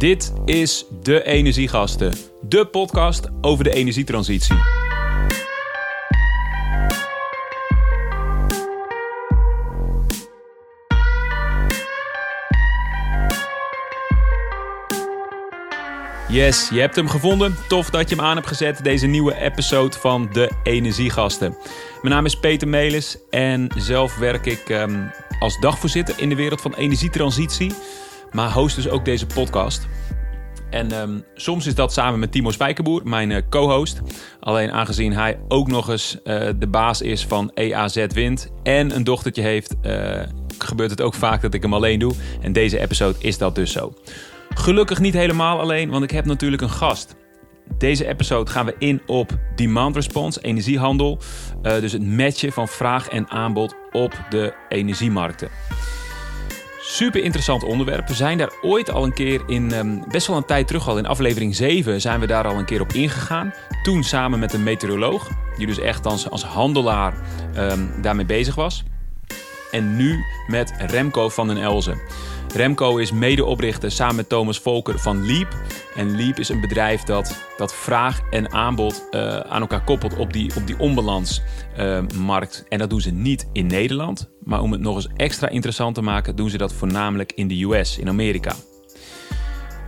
[0.00, 4.56] Dit is De Energiegasten, de podcast over de energietransitie.
[16.28, 17.56] Yes, je hebt hem gevonden.
[17.68, 21.56] Tof dat je hem aan hebt gezet, deze nieuwe episode van De Energiegasten.
[22.02, 25.06] Mijn naam is Peter Melis en zelf werk ik ehm,
[25.38, 27.72] als dagvoorzitter in de wereld van energietransitie,
[28.32, 29.88] maar host dus ook deze podcast.
[30.70, 34.00] En ehm, soms is dat samen met Timo Spijkerboer, mijn eh, co-host.
[34.40, 39.04] Alleen aangezien hij ook nog eens eh, de baas is van EAZ Wind en een
[39.04, 40.22] dochtertje heeft, eh,
[40.58, 42.12] gebeurt het ook vaak dat ik hem alleen doe.
[42.40, 43.92] En deze episode is dat dus zo.
[44.54, 47.16] Gelukkig niet helemaal alleen, want ik heb natuurlijk een gast.
[47.78, 51.18] Deze episode gaan we in op demand response, energiehandel.
[51.62, 55.48] dus het matchen van vraag en aanbod op de energiemarkten.
[56.92, 58.08] Super interessant onderwerp.
[58.08, 60.98] We zijn daar ooit al een keer in, ehm, best wel een tijd terug al,
[60.98, 63.54] in aflevering 7 zijn we daar al een keer op ingegaan.
[63.82, 67.14] Toen samen met een meteoroloog, die dus echt als, als handelaar
[67.56, 68.84] um, daarmee bezig was.
[69.70, 72.00] En nu met Remco van den Elzen.
[72.54, 75.48] Remco is medeoprichter samen met Thomas Volker van Leap.
[75.94, 80.32] En Leap is een bedrijf dat, dat vraag en aanbod uh, aan elkaar koppelt op
[80.32, 82.58] die, op die onbalansmarkt.
[82.58, 84.30] Uh, en dat doen ze niet in Nederland.
[84.44, 87.64] Maar om het nog eens extra interessant te maken, doen ze dat voornamelijk in de
[87.64, 88.54] US, in Amerika.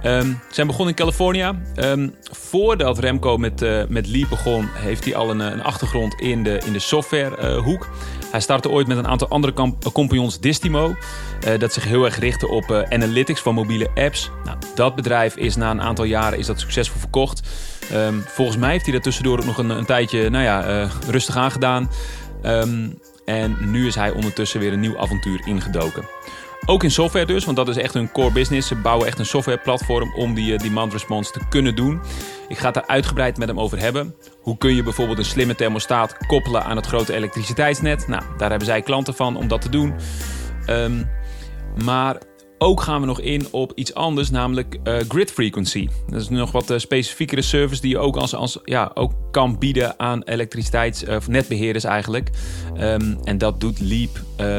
[0.05, 1.63] Um, zijn begonnen in California.
[1.77, 6.43] Um, voordat Remco met, uh, met Leap begon, heeft hij al een, een achtergrond in
[6.43, 7.89] de, in de softwarehoek.
[8.33, 9.53] Hij startte ooit met een aantal andere
[9.93, 10.97] compagnons Distimo.
[11.47, 14.31] Uh, dat zich heel erg richtte op uh, analytics van mobiele apps.
[14.45, 17.49] Nou, dat bedrijf is na een aantal jaren is dat succesvol verkocht.
[17.93, 21.37] Um, volgens mij heeft hij daar tussendoor ook nog een, een tijdje nou ja, rustig
[21.37, 21.91] aangedaan.
[23.25, 26.05] en nu is hij ondertussen weer een nieuw avontuur ingedoken.
[26.67, 28.69] Ook in software dus, want dat is echt hun core business.
[28.69, 32.01] Ze bouwen echt een softwareplatform om die demand response te kunnen doen.
[32.49, 34.15] Ik ga het daar uitgebreid met hem over hebben.
[34.41, 38.09] Hoe kun je bijvoorbeeld een slimme thermostaat koppelen aan het grote elektriciteitsnet?
[38.09, 39.95] Nou, daar hebben zij klanten van om dat te doen.
[40.67, 41.11] Um,
[41.85, 42.17] maar
[42.59, 45.89] ook gaan we nog in op iets anders, namelijk uh, grid frequency.
[46.07, 49.59] Dat is nog wat uh, specifiekere service die je ook, als, als, ja, ook kan
[49.59, 52.31] bieden aan elektriciteits- of netbeheerders eigenlijk.
[52.79, 54.11] Um, en dat doet Leap
[54.41, 54.57] uh,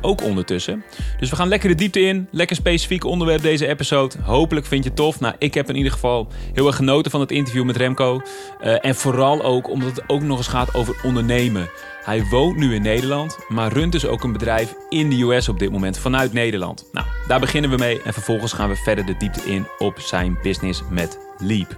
[0.00, 0.84] ook ondertussen.
[1.18, 2.28] Dus we gaan lekker de diepte in.
[2.30, 4.16] Lekker specifiek onderwerp deze episode.
[4.22, 5.20] Hopelijk vind je het tof.
[5.20, 8.22] Nou, ik heb in ieder geval heel erg genoten van het interview met Remco.
[8.64, 11.68] Uh, en vooral ook omdat het ook nog eens gaat over ondernemen.
[12.04, 15.58] Hij woont nu in Nederland, maar runt dus ook een bedrijf in de US op
[15.58, 16.88] dit moment vanuit Nederland.
[16.92, 20.38] Nou, daar beginnen we mee en vervolgens gaan we verder de diepte in op zijn
[20.42, 21.76] business met Leap.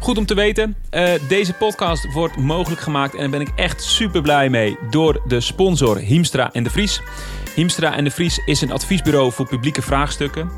[0.00, 3.82] Goed om te weten, uh, deze podcast wordt mogelijk gemaakt en daar ben ik echt
[3.82, 7.02] super blij mee door de sponsor Hiemstra en de Vries.
[7.54, 10.50] Hiemstra en de Vries is een adviesbureau voor publieke vraagstukken.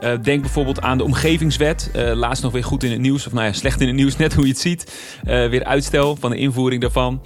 [0.00, 1.90] Uh, denk bijvoorbeeld aan de omgevingswet.
[1.96, 4.16] Uh, laatst nog weer goed in het nieuws, of nou ja, slecht in het nieuws,
[4.24, 4.92] net hoe je het ziet.
[5.24, 7.22] Weer uitstel van de invoering daarvan.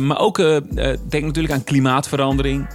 [0.00, 0.36] maar ook
[1.08, 2.68] denk natuurlijk aan klimaatverandering.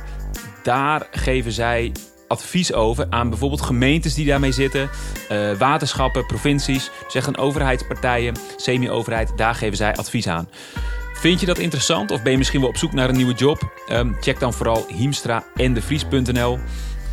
[0.63, 1.91] Daar geven zij
[2.27, 4.89] advies over aan bijvoorbeeld gemeentes die daarmee zitten,
[5.31, 10.49] uh, waterschappen, provincies, zeg een overheidspartijen, semi-overheid, daar geven zij advies aan.
[11.13, 13.73] Vind je dat interessant of ben je misschien wel op zoek naar een nieuwe job?
[13.91, 16.59] Um, check dan vooral hiemstra en devries.nl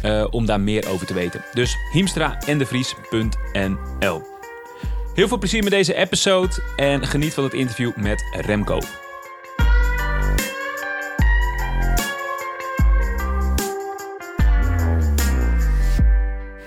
[0.04, 1.44] uh, om daar meer over te weten.
[1.52, 4.22] Dus hiemstra en devries.nl.
[5.14, 9.03] Heel veel plezier met deze episode en geniet van het interview met Remco.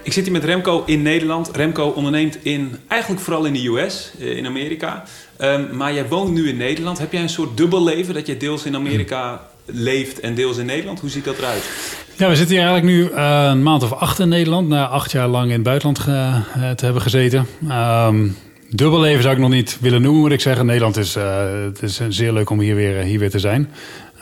[0.07, 1.49] Ik zit hier met Remco in Nederland.
[1.53, 5.03] Remco onderneemt in, eigenlijk vooral in de US, eh, in Amerika.
[5.41, 6.99] Um, maar jij woont nu in Nederland.
[6.99, 10.65] Heb jij een soort dubbel leven dat je deels in Amerika leeft en deels in
[10.65, 10.99] Nederland?
[10.99, 11.69] Hoe ziet dat eruit?
[12.15, 14.67] Ja, we zitten hier eigenlijk nu uh, een maand of acht in Nederland.
[14.67, 16.35] Na acht jaar lang in het buitenland uh,
[16.75, 17.47] te hebben gezeten.
[17.71, 18.37] Um,
[18.69, 20.65] dubbelleven zou ik nog niet willen noemen, moet ik zeggen.
[20.65, 23.69] Nederland is, uh, het is zeer leuk om hier weer, hier weer te zijn.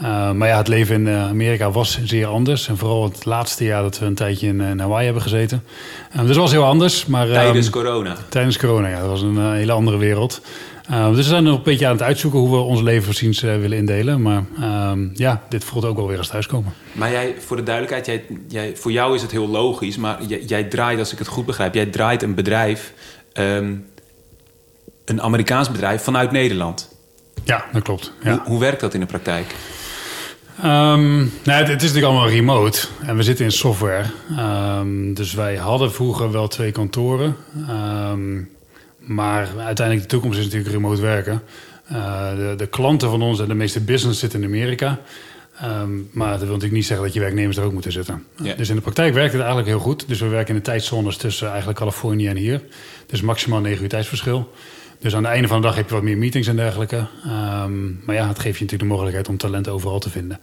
[0.01, 2.67] Uh, maar ja, het leven in Amerika was zeer anders.
[2.67, 5.63] En vooral het laatste jaar dat we een tijdje in, in Hawaii hebben gezeten.
[6.13, 7.05] Uh, dus het was heel anders.
[7.05, 8.17] Maar, tijdens um, corona?
[8.29, 8.99] Tijdens corona, ja.
[8.99, 10.41] Dat was een hele andere wereld.
[10.89, 13.57] Dus we zijn nog een beetje aan het uitzoeken hoe we ons leven voorziens uh,
[13.57, 14.21] willen indelen.
[14.21, 16.73] Maar uh, ja, dit voelt ook wel weer als thuiskomen.
[16.91, 19.97] Maar jij, voor de duidelijkheid, jij, jij, voor jou is het heel logisch.
[19.97, 22.93] Maar jij, jij, draait, als ik het goed begrijp, jij draait een bedrijf,
[23.33, 23.85] um,
[25.05, 26.95] een Amerikaans bedrijf vanuit Nederland.
[27.43, 28.11] Ja, dat klopt.
[28.23, 28.31] Ja.
[28.31, 29.55] Hoe, hoe werkt dat in de praktijk?
[30.63, 34.05] Um, nou, het, het, is natuurlijk allemaal remote en we zitten in software.
[34.39, 37.35] Um, dus wij hadden vroeger wel twee kantoren.
[37.69, 38.49] Um,
[38.99, 41.41] maar uiteindelijk de toekomst is natuurlijk remote werken.
[41.91, 44.99] Uh, de, de, klanten van ons en de meeste business zitten in Amerika.
[45.59, 48.25] Ehm, maar dat wil natuurlijk niet zeggen dat je werknemers er ook moeten zitten.
[48.57, 50.07] Dus in de praktijk werkt het eigenlijk heel goed.
[50.07, 52.61] Dus we werken in de tijdzones tussen eigenlijk Californië en hier.
[53.05, 54.51] Dus maximaal 9 uur tijdsverschil.
[54.99, 57.05] Dus aan het einde van de dag heb je wat meer meetings en dergelijke.
[57.23, 60.39] Ehm, maar ja, het geeft je natuurlijk de mogelijkheid om talent overal te vinden.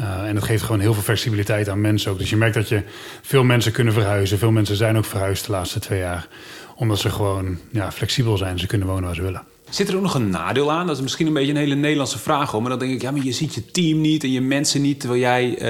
[0.00, 2.18] Uh, en het geeft gewoon heel veel flexibiliteit aan mensen ook.
[2.18, 2.82] Dus je merkt dat je
[3.22, 4.38] veel mensen kunnen verhuizen.
[4.38, 6.28] Veel mensen zijn ook verhuisd de laatste twee jaar.
[6.74, 8.58] Omdat ze gewoon ja, flexibel zijn.
[8.58, 9.42] Ze kunnen wonen waar ze willen.
[9.70, 10.86] Zit er ook nog een nadeel aan?
[10.86, 12.50] Dat is misschien een beetje een hele Nederlandse vraag.
[12.50, 12.60] Hoor.
[12.60, 15.00] Maar dan denk ik, ja, maar je ziet je team niet en je mensen niet...
[15.00, 15.62] terwijl jij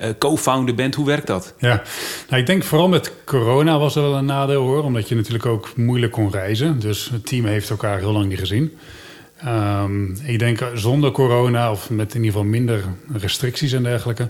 [0.00, 0.94] uh, co-founder bent.
[0.94, 1.54] Hoe werkt dat?
[1.58, 1.82] Ja,
[2.28, 4.82] nou, ik denk vooral met corona was er wel een nadeel hoor.
[4.82, 6.78] Omdat je natuurlijk ook moeilijk kon reizen.
[6.78, 8.78] Dus het team heeft elkaar heel lang niet gezien.
[9.46, 14.28] Um, ik denk zonder corona, of met in ieder geval minder restricties en dergelijke,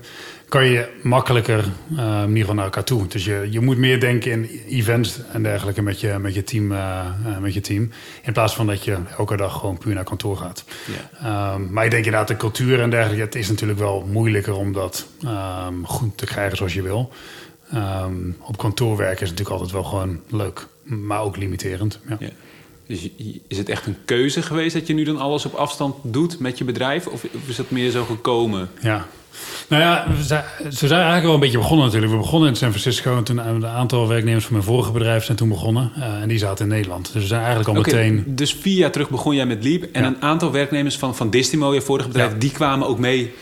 [0.49, 3.07] kan je makkelijker uh, in ieder geval naar elkaar toe.
[3.07, 6.73] Dus je, je moet meer denken in events en dergelijke met je, met, je team,
[6.73, 7.07] uh,
[7.41, 7.91] met je team.
[8.23, 10.65] In plaats van dat je elke dag gewoon puur naar kantoor gaat.
[11.21, 11.55] Ja.
[11.55, 14.73] Um, maar ik denk inderdaad, de cultuur en dergelijke, het is natuurlijk wel moeilijker om
[14.73, 17.13] dat um, goed te krijgen zoals je wil.
[18.41, 22.01] op kantoor werken is natuurlijk altijd wel gewoon leuk, maar ook limiterend.
[22.09, 22.17] Ja.
[22.19, 22.29] ja.
[22.89, 23.09] Dus
[23.49, 26.59] is het echt een keuze geweest dat je nu dan alles op afstand doet met
[26.59, 27.07] je bedrijf?
[27.07, 28.71] Of is dat meer zo gekomen?
[28.81, 29.07] Ja.
[29.69, 32.13] Nou ja, we zijn, ze zijn eigenlijk wel een beetje begonnen natuurlijk.
[32.13, 35.37] We begonnen in San Francisco en toen een aantal werknemers van mijn vorige bedrijf zijn
[35.37, 35.93] toen begonnen.
[35.99, 37.13] Uh, en die zaten in Nederland.
[37.13, 38.37] Dus we zijn eigenlijk al okay, meteen...
[38.37, 39.83] Dus vier jaar terug begon jij met Leap.
[39.93, 42.39] En een aantal werknemers van, van Distimo, je vorige bedrijf, ja.
[42.39, 43.33] die kwamen ook mee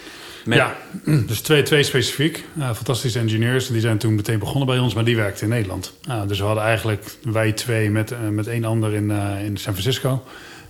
[0.54, 0.76] ja,
[1.26, 2.44] dus twee, twee specifiek.
[2.58, 3.69] Uh, fantastische engineers.
[3.69, 5.93] Die zijn toen meteen begonnen bij ons, maar die werkten in Nederland.
[6.08, 9.10] Uh, dus we hadden eigenlijk wij twee met, uh, met één ander in,
[9.44, 10.25] in San Francisco.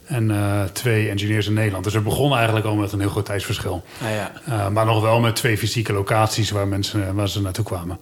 [0.04, 0.32] En
[0.72, 1.84] twee engineers in Nederland.
[1.84, 3.84] Dus we begonnen eigenlijk al met een heel groot tijdsverschil.
[4.02, 4.08] Ah,
[4.46, 4.68] ja.
[4.68, 7.98] maar nog wel met twee fysieke locaties waar mensen waar ze naartoe kwamen.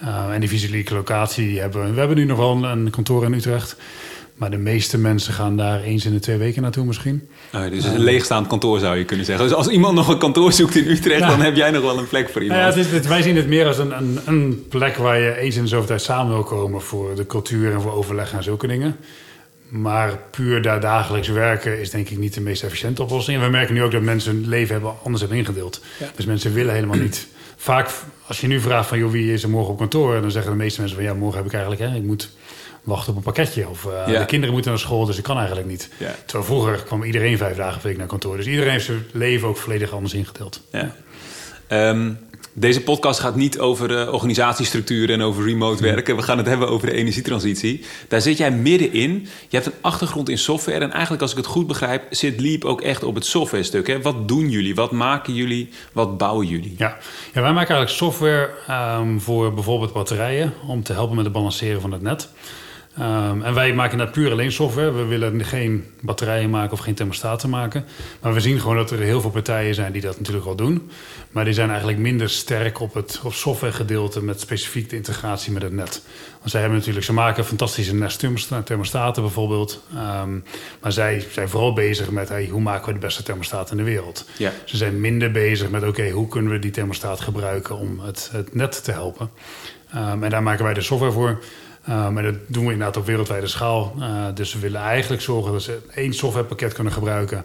[0.00, 0.32] Ja.
[0.32, 1.92] en die fysieke locatie die hebben we.
[1.92, 3.76] We hebben nu nog wel een kantoor in Utrecht.
[4.38, 7.28] Maar de meeste mensen gaan daar eens in de twee weken naartoe misschien.
[7.54, 9.48] Oh, dus een leegstaand kantoor zou je kunnen zeggen.
[9.48, 12.08] Dus als iemand nog een kantoor zoekt in Utrecht, dan heb jij nog wel een
[12.08, 12.60] plek voor iemand.
[12.60, 15.36] Nou ja, het is, wij zien het meer als een, een, een, plek waar je
[15.36, 18.42] eens in de zoveel tijd samen wil komen voor de cultuur en voor overleg en
[18.42, 18.96] zulke dingen.
[19.68, 23.38] Maar puur daar dagelijks werken is denk ik niet de meest efficiënte oplossing.
[23.38, 25.82] En we merken nu ook dat mensen hun leven hebben, anders hebben inggedeeld.
[26.16, 27.26] Dus mensen willen helemaal niet.
[27.56, 27.90] Vaak,
[28.26, 30.20] als je nu vraagt van joh, wie is er morgen op kantoor?
[30.20, 32.30] Dan zeggen de meeste mensen van ja, morgen heb ik eigenlijk, hè, ik moet
[32.82, 33.68] wachten op een pakketje.
[33.68, 35.88] Of uh, de kinderen moeten naar school, dus ik kan eigenlijk niet.
[35.98, 36.14] Ja.
[36.24, 38.36] Terwijl vroeger kwam iedereen vijf dagen per week naar kantoor.
[38.36, 40.60] Dus iedereen heeft zijn leven ook volledig anders ingedeeld.
[40.72, 40.94] Ja.
[41.90, 42.18] Um,
[42.52, 46.16] deze podcast gaat niet over uh, organisatiestructuren en over remote werken.
[46.16, 47.84] We gaan het hebben over de energietransitie.
[48.08, 49.28] Daar zit jij middenin.
[49.48, 50.84] Je hebt een achtergrond in software.
[50.84, 53.86] En eigenlijk, als ik het goed begrijp, zit Leap ook echt op het software stuk.
[53.86, 54.00] Hè?
[54.00, 54.74] Wat doen jullie?
[54.74, 55.68] Wat maken jullie?
[55.92, 56.74] Wat bouwen jullie?
[56.78, 56.96] Ja,
[57.32, 58.50] ja wij maken eigenlijk software
[59.00, 60.52] um, voor bijvoorbeeld batterijen.
[60.66, 62.28] Om te helpen met het balanceren van het net.
[63.00, 64.92] Um, en wij maken dat puur alleen software.
[64.92, 67.84] We willen geen batterijen maken of geen thermostaten maken.
[68.20, 70.90] Maar we zien gewoon dat er heel veel partijen zijn die dat natuurlijk al doen.
[71.30, 75.62] Maar die zijn eigenlijk minder sterk op het op softwaregedeelte met specifiek de integratie met
[75.62, 76.02] het net.
[76.38, 78.24] Want zij hebben natuurlijk, ze maken fantastische Nest
[78.64, 79.82] thermostaten bijvoorbeeld.
[80.22, 80.44] Um,
[80.80, 83.82] maar zij zijn vooral bezig met hey, hoe maken we de beste thermostaat in de
[83.82, 84.24] wereld.
[84.38, 84.52] Ja.
[84.64, 88.54] Ze zijn minder bezig met oké, hoe kunnen we die thermostaat gebruiken om het, het
[88.54, 89.30] net te helpen.
[89.94, 91.38] Um, en daar maken wij de software voor.
[91.88, 93.94] Maar dat doen we inderdaad op wereldwijde schaal.
[93.98, 97.44] Uh, dus we willen eigenlijk zorgen dat ze één softwarepakket kunnen gebruiken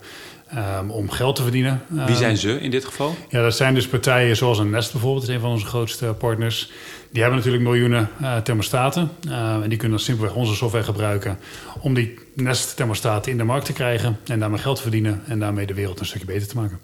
[0.79, 1.83] um, om geld te verdienen.
[1.87, 3.15] Wie ehm, zijn ze in dit geval?
[3.29, 6.71] Ja, dat zijn dus partijen zoals een Nest bijvoorbeeld, is een van onze grootste partners.
[7.11, 9.11] Die hebben natuurlijk miljoenen uh, thermostaten.
[9.29, 11.39] en die kunnen dan simpelweg onze software gebruiken
[11.79, 15.39] om die Nest thermostaten in de markt te krijgen en daarmee geld te verdienen en
[15.39, 16.79] daarmee de wereld een stukje beter te maken.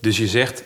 [0.00, 0.64] Dus je zegt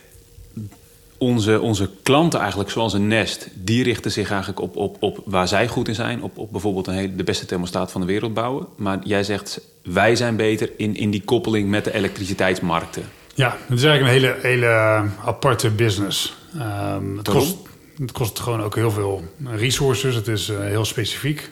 [1.22, 5.48] onze, onze klanten eigenlijk, zoals een Nest, die richten zich eigenlijk op, op, op waar
[5.48, 6.22] zij goed in zijn.
[6.22, 8.66] Op, op bijvoorbeeld een hele, de beste thermostaat van de wereld bouwen.
[8.76, 13.02] Maar jij zegt, wij zijn beter in, in die koppeling met de elektriciteitsmarkten.
[13.34, 16.36] Ja, het is eigenlijk een hele, hele aparte business.
[16.56, 17.56] Um, het, kost,
[17.98, 20.14] het kost gewoon ook heel veel resources.
[20.14, 21.50] Het is uh, heel specifiek.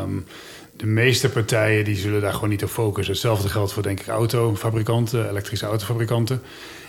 [0.00, 0.26] Um,
[0.76, 3.12] de meeste partijen die zullen daar gewoon niet op focussen.
[3.12, 6.42] Hetzelfde geldt voor denk ik autofabrikanten, elektrische autofabrikanten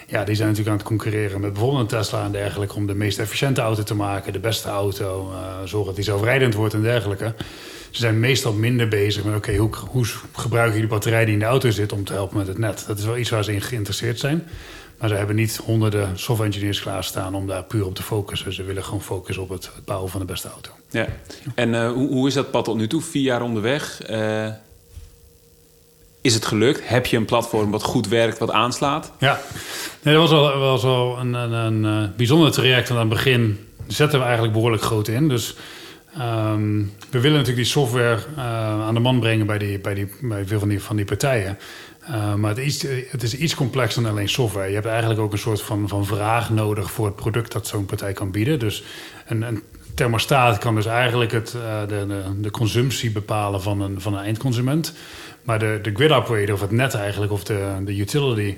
[0.07, 2.75] ja, die zijn natuurlijk aan het concurreren met bijvoorbeeld een Tesla en dergelijke...
[2.75, 5.31] om de meest efficiënte auto te maken, de beste auto...
[5.31, 7.33] Uh, zorgen dat die zelfrijdend wordt en dergelijke.
[7.91, 9.36] Ze zijn meestal minder bezig met...
[9.36, 12.38] oké, hoe, hoe gebruik je die batterij die in de auto zit om te helpen
[12.38, 12.83] met het net?
[12.88, 14.43] Dat is wel iets waar ze in geïnteresseerd zijn.
[15.03, 18.53] Maar ze hebben niet honderden software engineers klaarstaan om daar puur op te focussen.
[18.53, 20.72] Ze willen gewoon focussen op het, bouwen van de beste auto.
[20.89, 21.07] Ja.
[21.55, 23.01] En uh, hoe, hoe, is dat pad tot nu toe?
[23.01, 24.10] Vier jaar onderweg.
[24.10, 24.48] Uh,
[26.24, 26.82] is het gelukt?
[26.84, 29.12] Heb je een platform wat goed werkt, wat aanslaat?
[29.20, 29.39] Ja,
[30.01, 32.92] nee, dat was al, was al een, een, een, eh, bijzonder traject.
[32.92, 35.30] aan het begin zetten we eigenlijk behoorlijk groot in.
[35.30, 35.56] Dus
[36.18, 36.77] Ehm,
[37.10, 38.44] we willen natuurlijk die software uh,
[38.86, 41.58] aan de man brengen bij, die, bij, die, bij veel van die, van die partijen.
[42.10, 44.68] Uh, maar het is, het is iets complexer dan alleen software.
[44.68, 47.86] Je hebt eigenlijk ook een soort van, van vraag nodig voor het product dat zo'n
[47.86, 48.60] partij kan bieden.
[48.60, 48.84] Dus
[49.27, 49.63] een, een
[49.94, 54.94] thermostaat kan dus eigenlijk het, de, de, de, consumptie bepalen van een, van een eindconsument.
[55.43, 58.55] Maar de, de grid operator of het net eigenlijk, of de, de utility,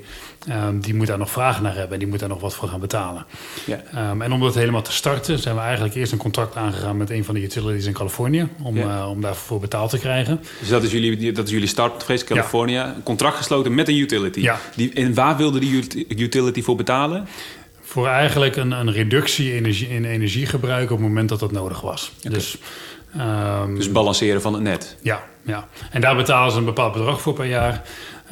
[0.49, 2.67] um, die moet daar nog vragen naar hebben en die moet daar nog wat voor
[2.67, 3.25] gaan betalen.
[3.65, 4.09] Ja.
[4.11, 7.09] Um, en om dat helemaal te starten, zijn we eigenlijk eerst een contract aangegaan met
[7.09, 8.97] een van de utilities in Californië, om, ja.
[8.97, 10.41] uh, om daarvoor betaald te krijgen.
[10.59, 12.77] Dus dat is jullie, dat is jullie startprijs, Californië.
[12.77, 14.39] Een contract gesloten met een utility.
[14.39, 14.59] Ja.
[14.75, 17.27] Die, en waar wilde die utility voor betalen?
[17.81, 21.81] Voor eigenlijk een, een reductie in, energie, in energiegebruik op het moment dat dat nodig
[21.81, 22.11] was.
[22.19, 22.33] Okay.
[22.33, 22.57] Dus,
[23.17, 24.97] um, dus balanceren van het net.
[25.01, 25.67] Ja, ja.
[25.91, 27.81] En daar betalen ze een bepaald bedrag voor per jaar.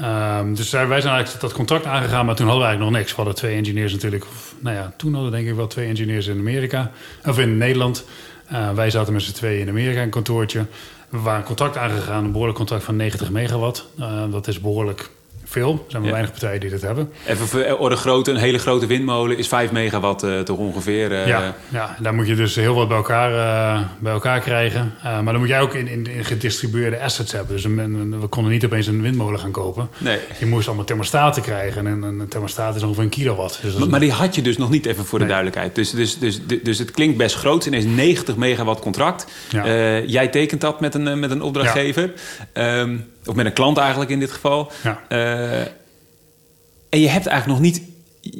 [0.02, 3.10] Um, dus wij zijn eigenlijk dat contract aangegaan, maar toen hadden we eigenlijk nog niks.
[3.10, 4.24] We hadden twee engineers natuurlijk.
[4.24, 6.92] Of, nou ja, toen hadden we denk ik wel twee engineers in Amerika.
[7.26, 8.06] Of in Nederland.
[8.52, 10.66] Uh, wij zaten met z'n tweeën in Amerika in een kantoortje.
[11.10, 13.86] We waren een contract aangegaan, een behoorlijk contract van 90 megawatt.
[14.00, 15.10] Uh, dat is behoorlijk
[15.54, 15.72] veel.
[15.72, 16.18] Er zijn maar ja.
[16.18, 17.12] weinig partijen die dit hebben.
[17.28, 21.12] Even voor orde grote, een hele grote windmolen is 5 megawatt uh, toch ongeveer.
[21.12, 24.94] Uh, ja, ja, daar moet je dus heel wat bij elkaar, uh, bij elkaar krijgen.
[25.04, 27.56] maar dan moet jij ook in, in, in gedistribueerde assets hebben.
[27.56, 29.90] Dus een, een, we konden niet opeens een windmolen gaan kopen.
[29.98, 30.20] Nee.
[30.40, 31.88] Je moest allemaal thermostaten krijgen.
[31.88, 33.60] En een, een thermostaat is ongeveer een kilowatt.
[33.62, 35.76] Dus maar, maar, die had je dus nog niet even voor de duidelijkheid.
[35.76, 37.66] Dus, dus, dus, dus het klinkt best groot.
[37.66, 39.26] Ineens 90 megawatt contract.
[39.50, 40.00] Ja.
[40.00, 42.14] jij tekent dat met een, met een opdrachtgever.
[42.54, 42.80] Ja.
[42.80, 44.72] Um, of met een klant eigenlijk in dit geval.
[44.84, 45.02] Ja.
[45.10, 45.60] Uh,
[46.90, 47.82] en je hebt eigenlijk nog niet...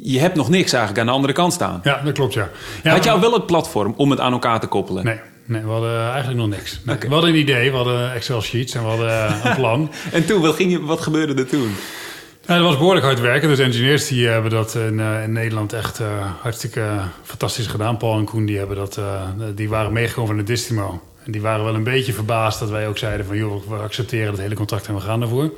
[0.02, 1.80] Je hebt nog niks eigenlijk aan de andere kant staan.
[1.82, 2.48] Ja, dat klopt, ja.
[2.82, 5.04] ja Had jou wel het platform om het aan elkaar te koppelen?
[5.04, 6.80] Nee, nee we hadden eigenlijk nog niks.
[6.84, 6.96] Nee.
[6.96, 7.08] Okay.
[7.08, 9.90] We hadden een idee, we hadden Excel-sheets en we hadden een plan.
[10.12, 11.74] en toen, wat, ging je, wat gebeurde er toen?
[12.46, 13.48] Nou, dat was behoorlijk hard werken.
[13.48, 16.06] Dus engineers die hebben dat in, in Nederland echt uh,
[16.40, 17.96] hartstikke fantastisch gedaan.
[17.96, 19.22] Paul en Koen die hebben dat, uh,
[19.54, 21.02] die waren meegekomen van de Distimo.
[21.24, 23.36] En die waren wel een beetje verbaasd dat wij ook zeiden van...
[23.36, 25.50] joh, we accepteren het hele contract en we gaan ervoor.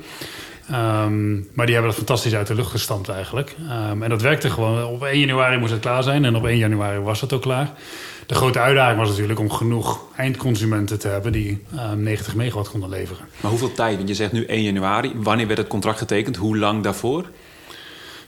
[0.71, 3.55] Um, maar die hebben dat fantastisch uit de lucht gestampt eigenlijk.
[3.91, 4.85] Um, en dat werkte gewoon.
[4.85, 7.71] Op 1 januari moest het klaar zijn en op 1 januari was het ook klaar.
[8.25, 11.31] De grote uitdaging was natuurlijk om genoeg eindconsumenten te hebben...
[11.31, 13.25] die um, 90 megawatt konden leveren.
[13.41, 13.95] Maar hoeveel tijd?
[13.95, 15.11] Want je zegt nu 1 januari.
[15.15, 16.35] Wanneer werd het contract getekend?
[16.35, 17.25] Hoe lang daarvoor?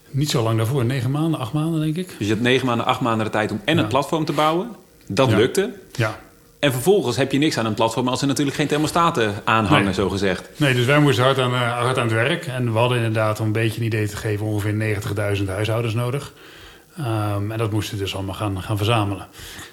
[0.09, 0.85] Niet zo lang daarvoor.
[0.85, 2.07] 9 maanden, 8 maanden denk ik.
[2.17, 3.79] Dus je hebt 9 maanden, 8 maanden de tijd om en ja.
[3.79, 4.75] het platform te bouwen.
[5.07, 5.37] Dat ja.
[5.37, 5.73] lukte.
[5.91, 6.19] Ja.
[6.59, 9.93] En vervolgens heb je niks aan een platform als er natuurlijk geen thermostaten aanhangen, nee.
[9.93, 10.49] zo gezegd.
[10.57, 12.45] Nee, dus wij moesten hard aan, uh, hard aan het werk.
[12.45, 14.97] En we hadden inderdaad, om een beetje een idee te geven, ongeveer
[15.37, 16.33] 90.000 huishoudens nodig.
[16.99, 19.27] Um, en dat moesten we dus allemaal gaan, gaan verzamelen.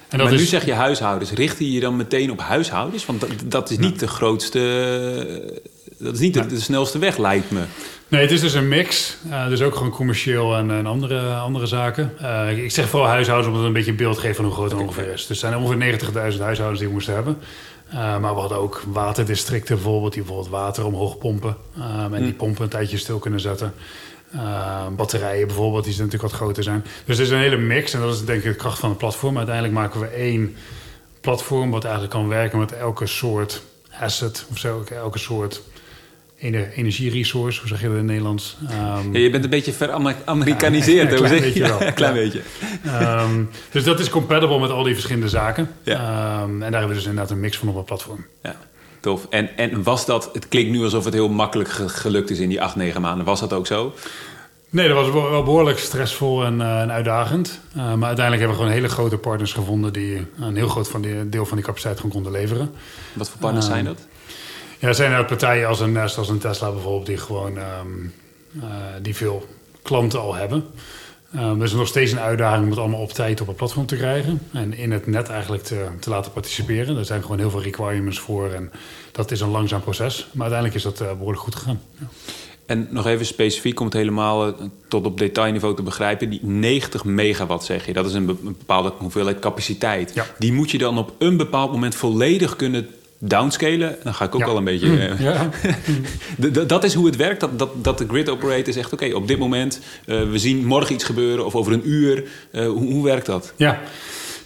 [0.08, 0.40] En dat maar is...
[0.40, 1.30] nu zeg je huishoudens.
[1.30, 3.06] Richt je je dan meteen op huishoudens?
[3.06, 3.98] Want dat, dat is niet ja.
[3.98, 5.62] de grootste...
[5.98, 7.62] Dat is niet de, de snelste weg, lijkt me.
[8.08, 9.16] Nee, het is dus een mix.
[9.26, 12.12] Uh, dus ook gewoon commercieel en, en andere, andere zaken.
[12.22, 14.70] Uh, ik zeg vooral huishoudens omdat het een beetje een beeld geeft van hoe groot
[14.70, 15.26] het ongeveer is.
[15.26, 16.00] Dus er zijn ongeveer
[16.32, 17.38] 90.000 huishoudens die we moesten hebben.
[17.88, 21.56] Uh, maar we hadden ook waterdistricten bijvoorbeeld, die bijvoorbeeld water omhoog pompen.
[21.76, 22.22] en mm.
[22.22, 23.74] die pompen een tijdje stil kunnen zetten.
[24.96, 26.84] batterijen bijvoorbeeld, die natuurlijk wat groter zijn.
[27.04, 28.98] Dus het is een hele mix en dat is denk ik de kracht van het
[28.98, 29.36] platform.
[29.36, 30.56] Uiteindelijk maken we één
[31.20, 33.62] platform wat eigenlijk kan werken met elke soort
[34.00, 35.62] asset of zo, elke soort
[36.38, 38.56] energieresource, hoe zeg je dat in het Nederlands?
[38.62, 41.82] Um, ja, je bent een beetje veramerikaniseerd, ja, een klein beetje wel.
[41.82, 42.40] een klein beetje.
[43.22, 45.70] Um, dus dat is compatible met al die verschillende zaken.
[45.82, 46.42] Ja.
[46.42, 48.26] Um, en daar hebben we dus inderdaad een mix van op het platform.
[48.42, 48.56] Ja,
[49.00, 49.26] tof.
[49.30, 52.62] En, en was dat, het klinkt nu alsof het heel makkelijk gelukt is in die
[52.62, 53.24] acht, negen maanden.
[53.24, 53.94] Was dat ook zo?
[54.70, 57.60] Nee, dat was wel behoorlijk stressvol en, uh, en uitdagend.
[57.68, 59.92] Uh, maar uiteindelijk hebben we gewoon hele grote partners gevonden...
[59.92, 62.72] die een heel groot van die, deel van die capaciteit gewoon konden leveren.
[63.12, 64.06] Wat voor partners zijn dat?
[64.78, 68.12] Ja, er zijn er partijen als een Nest, als een Tesla bijvoorbeeld, die gewoon um,
[68.56, 68.64] uh,
[69.02, 69.46] die veel
[69.82, 70.64] klanten al hebben.
[71.36, 73.96] Um, is nog steeds een uitdaging om het allemaal op tijd op het platform te
[73.96, 74.40] krijgen.
[74.52, 76.96] En in het net eigenlijk te, te laten participeren.
[76.96, 78.50] Er zijn gewoon heel veel requirements voor.
[78.50, 78.70] En
[79.12, 80.26] dat is een langzaam proces.
[80.32, 81.80] Maar uiteindelijk is dat uh, behoorlijk goed gegaan.
[81.98, 82.06] Ja.
[82.66, 84.54] En nog even specifiek om het helemaal
[84.88, 86.30] tot op detailniveau te begrijpen.
[86.30, 90.14] Die 90 megawatt zeg je, dat is een bepaalde hoeveelheid capaciteit.
[90.14, 90.26] Ja.
[90.38, 94.40] Die moet je dan op een bepaald moment volledig kunnen downscalen, dan ga ik ook
[94.40, 94.46] ja.
[94.46, 94.86] al een beetje.
[94.86, 95.50] Uh, ja.
[96.66, 97.40] dat is hoe het werkt.
[97.40, 100.64] Dat, dat, dat de grid operator zegt: oké, okay, op dit moment, uh, we zien
[100.64, 102.24] morgen iets gebeuren of over een uur.
[102.52, 103.52] Uh, hoe, hoe, werkt dat?
[103.56, 103.80] Ja.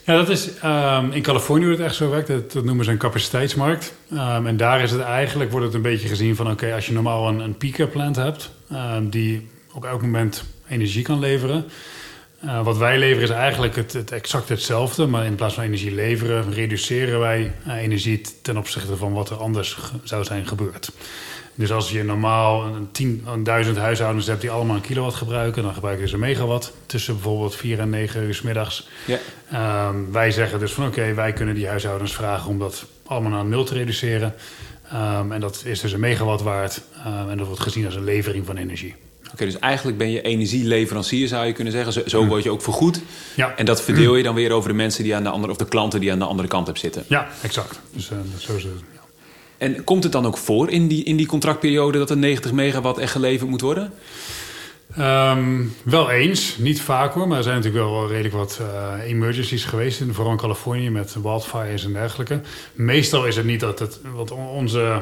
[0.05, 2.29] Ja, dat is um, in Californië hoe het echt zo werkt.
[2.29, 3.95] Dat, dat noemen ze een capaciteitsmarkt.
[4.13, 6.47] Um, en daar is het eigenlijk, wordt het een beetje gezien van...
[6.47, 8.51] oké, okay, als je normaal een, een peaker plant hebt...
[8.73, 11.65] Um, die op elk moment energie kan leveren...
[12.45, 15.95] Uh, wat wij leveren is eigenlijk het, het, exact hetzelfde, maar in plaats van energie
[15.95, 20.91] leveren, reduceren wij uh, energie ten opzichte van wat er anders zou zijn gebeurd.
[21.55, 25.63] Dus als je normaal een, 10, een duizend huishoudens hebt die allemaal een kilowatt gebruiken,
[25.63, 28.89] dan gebruiken ze een megawatt tussen bijvoorbeeld 4 en 9 uur s middags.
[29.07, 29.89] Ja.
[29.89, 33.31] Um, wij zeggen dus van oké, okay, wij kunnen die huishoudens vragen om dat allemaal
[33.31, 34.35] naar nul te reduceren.
[34.93, 38.05] Um, en dat is dus een megawatt waard um, en dat wordt gezien als een
[38.05, 38.95] levering van energie.
[39.33, 41.93] Oké, dus eigenlijk ben je energieleverancier, zou je kunnen zeggen.
[41.93, 43.01] Zo, zo word je ook vergoed.
[43.37, 43.57] Ja.
[43.57, 45.69] En dat verdeel je dan weer over de mensen die aan de andere, of de
[45.69, 47.05] klanten die aan de andere kant hebben zitten.
[47.09, 47.81] Ja, exact.
[47.93, 48.73] Dus uh, zo is het.
[48.93, 49.01] Ja.
[49.59, 52.99] En komt het dan ook voor in die, in die contractperiode dat er 90 megawatt
[52.99, 53.93] echt geleverd moet worden?
[54.99, 59.65] Um, wel eens, niet vaak hoor, maar er zijn natuurlijk wel redelijk wat uh, emergencies
[59.65, 62.41] geweest, in, vooral in Californië met wildfires en dergelijke.
[62.73, 65.01] Meestal is het niet dat het, want onze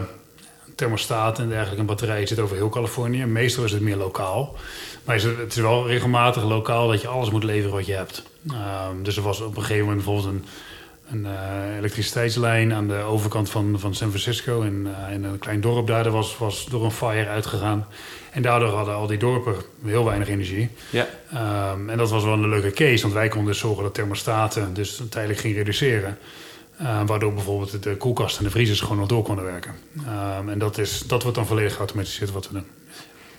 [0.79, 3.25] thermostaat en dergelijke en batterijen zitten over heel Californië.
[3.25, 4.57] Meestal is het meer lokaal.
[5.05, 8.23] Maar is het, is wel regelmatig lokaal dat je alles moet leveren wat je hebt.
[8.51, 10.45] Um, dus er was op een gegeven moment bijvoorbeeld een
[11.11, 14.63] een uh, elektriciteitslijn aan de overkant van, van San Francisco.
[14.63, 17.87] En uh, in een klein dorp daar was, was door een fire uitgegaan.
[18.31, 19.55] En daardoor hadden al die dorpen
[19.85, 20.71] heel weinig energie.
[20.91, 21.07] Ja.
[21.73, 24.75] Um, en dat was wel een leuke case, want wij konden dus zorgen dat thermostaten
[24.75, 26.19] dus tijdelijk gingen reduceren.
[26.83, 29.75] Uh, waardoor bijvoorbeeld de koelkast en de vriezers gewoon nog door konden werken.
[30.39, 32.67] Um, en dat, is, dat wordt dan volledig geautomatiseerd wat we doen.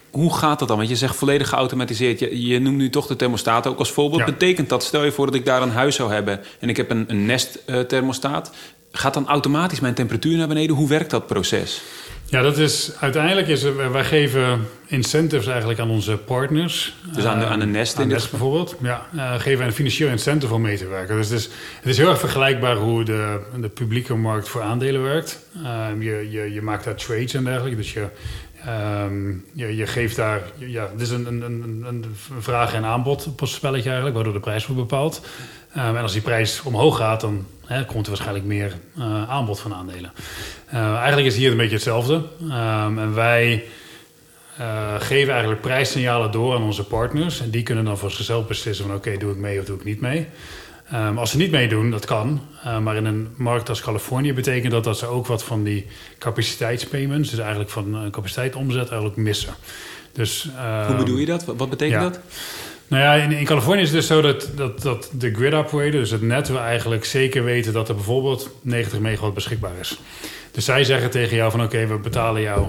[0.10, 0.78] Hoe gaat dat dan?
[0.78, 2.20] Want je zegt volledig geautomatiseerd.
[2.20, 4.26] Je, je noemt nu toch de thermostaat ook als voorbeeld.
[4.26, 6.42] Betekent dat, stel je voor dat ik daar een huis zou hebben...
[6.60, 8.52] en ik heb een, een Nest-thermostaat...
[8.92, 10.76] gaat dan automatisch mijn temperatuur naar beneden?
[10.76, 11.82] Hoe werkt dat proces?
[12.30, 16.96] Ja, dat is uiteindelijk is wij geven incentives eigenlijk aan onze partners.
[17.14, 18.76] Dus aan de, aan de Nest in Nest bijvoorbeeld.
[18.82, 21.16] Ja, uh, geven wij een financieel incentive om mee te werken.
[21.16, 25.04] Dus het is, het is heel erg vergelijkbaar hoe de, de publieke markt voor aandelen
[25.04, 25.40] werkt.
[25.64, 27.78] Uh, je, je, je maakt daar trades en dergelijke.
[27.78, 28.08] Dus je,
[28.68, 32.06] Um, je, geeft daar, ja, het is een, een, een,
[32.40, 35.22] vraag- en aanbod spelletje eigenlijk, waardoor de prijs wordt bepaald.
[35.78, 39.60] Um, en als die prijs omhoog gaat, dan hè, komt er waarschijnlijk meer uh, aanbod
[39.60, 40.12] van aandelen.
[40.74, 42.24] Uh, eigenlijk is hier een beetje hetzelfde.
[42.50, 43.64] En wij
[44.60, 47.42] uh, geven eigenlijk prijssignalen door aan onze partners.
[47.42, 49.84] En die kunnen dan voor zichzelf beslissen van oké, doe ik mee of doe ik
[49.84, 50.28] niet mee.
[50.94, 52.42] Um, als ze niet meedoen, dat kan.
[52.66, 55.86] Uh, maar in een markt als Californië betekent dat dat ze ook wat van die
[56.20, 59.54] capaciteitspayments, dus eigenlijk van uh, capaciteit omzet, eigenlijk missen.
[60.14, 60.50] Dus,
[60.88, 61.46] Hoe bedoel je dat?
[61.46, 62.10] Wat betekent ja.
[62.10, 62.20] dat?
[62.90, 65.92] Nou ja, in, in, Californië is het dus zo dat, dat, dat de grid operator,
[65.92, 70.00] dus het net, we eigenlijk zeker weten dat er bijvoorbeeld 90 megawatt beschikbaar is.
[70.52, 72.68] Dus zij zeggen tegen jou van oké, we betalen jou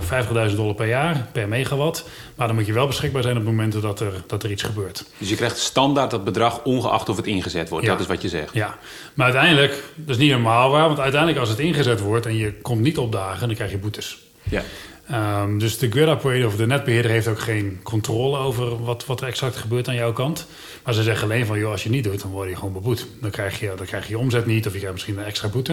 [0.50, 2.08] 50.000 dollar per jaar per megawatt.
[2.34, 4.62] Maar dan moet je wel beschikbaar zijn op het moment dat er, dat er iets
[4.62, 5.04] gebeurt.
[5.18, 7.84] Dus je krijgt standaard dat bedrag ongeacht of het ingezet wordt.
[7.84, 7.92] Ja.
[7.92, 8.54] Dat is wat je zegt.
[8.54, 8.78] Ja,
[9.14, 10.86] maar uiteindelijk, dat is niet normaal waar.
[10.86, 14.18] Want uiteindelijk als het ingezet wordt en je komt niet opdagen, dan krijg je boetes.
[14.42, 14.62] Ja.
[15.12, 19.20] Um, dus de grid operator of de netbeheerder heeft ook geen controle over wat, wat
[19.20, 20.46] er exact gebeurt aan jouw kant.
[20.84, 23.06] Maar ze zeggen alleen van, joh, als je niet doet, dan word je gewoon beboet.
[23.20, 25.72] Dan krijg je, dan krijg je omzet niet of je krijgt misschien een extra boete.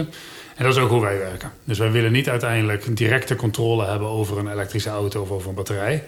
[0.56, 1.52] En dat is ook hoe wij werken.
[1.64, 5.54] Dus wij willen niet uiteindelijk directe controle hebben over een elektrische auto of over een
[5.54, 6.04] batterij.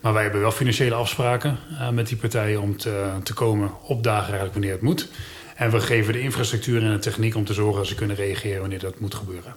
[0.00, 4.24] Maar wij hebben wel financiële afspraken uh, met die partijen om te, te komen opdagen
[4.24, 5.08] eigenlijk wanneer het moet.
[5.56, 8.60] En we geven de infrastructuur en de techniek om te zorgen dat ze kunnen reageren
[8.60, 9.54] wanneer dat moet gebeuren.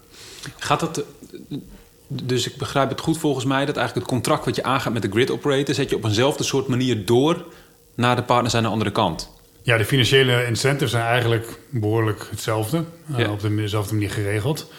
[0.57, 1.03] Gaat dat
[2.07, 5.01] dus ik begrijp het goed volgens mij dat eigenlijk het contract wat je aangaat met
[5.01, 7.45] de grid operator, zet je op eenzelfde soort manier door
[7.95, 9.35] naar de partners aan de andere kant.
[9.61, 12.83] Ja, de financiële incentives zijn eigenlijk behoorlijk hetzelfde,
[13.15, 14.71] eh, op dezelfde manier geregeld.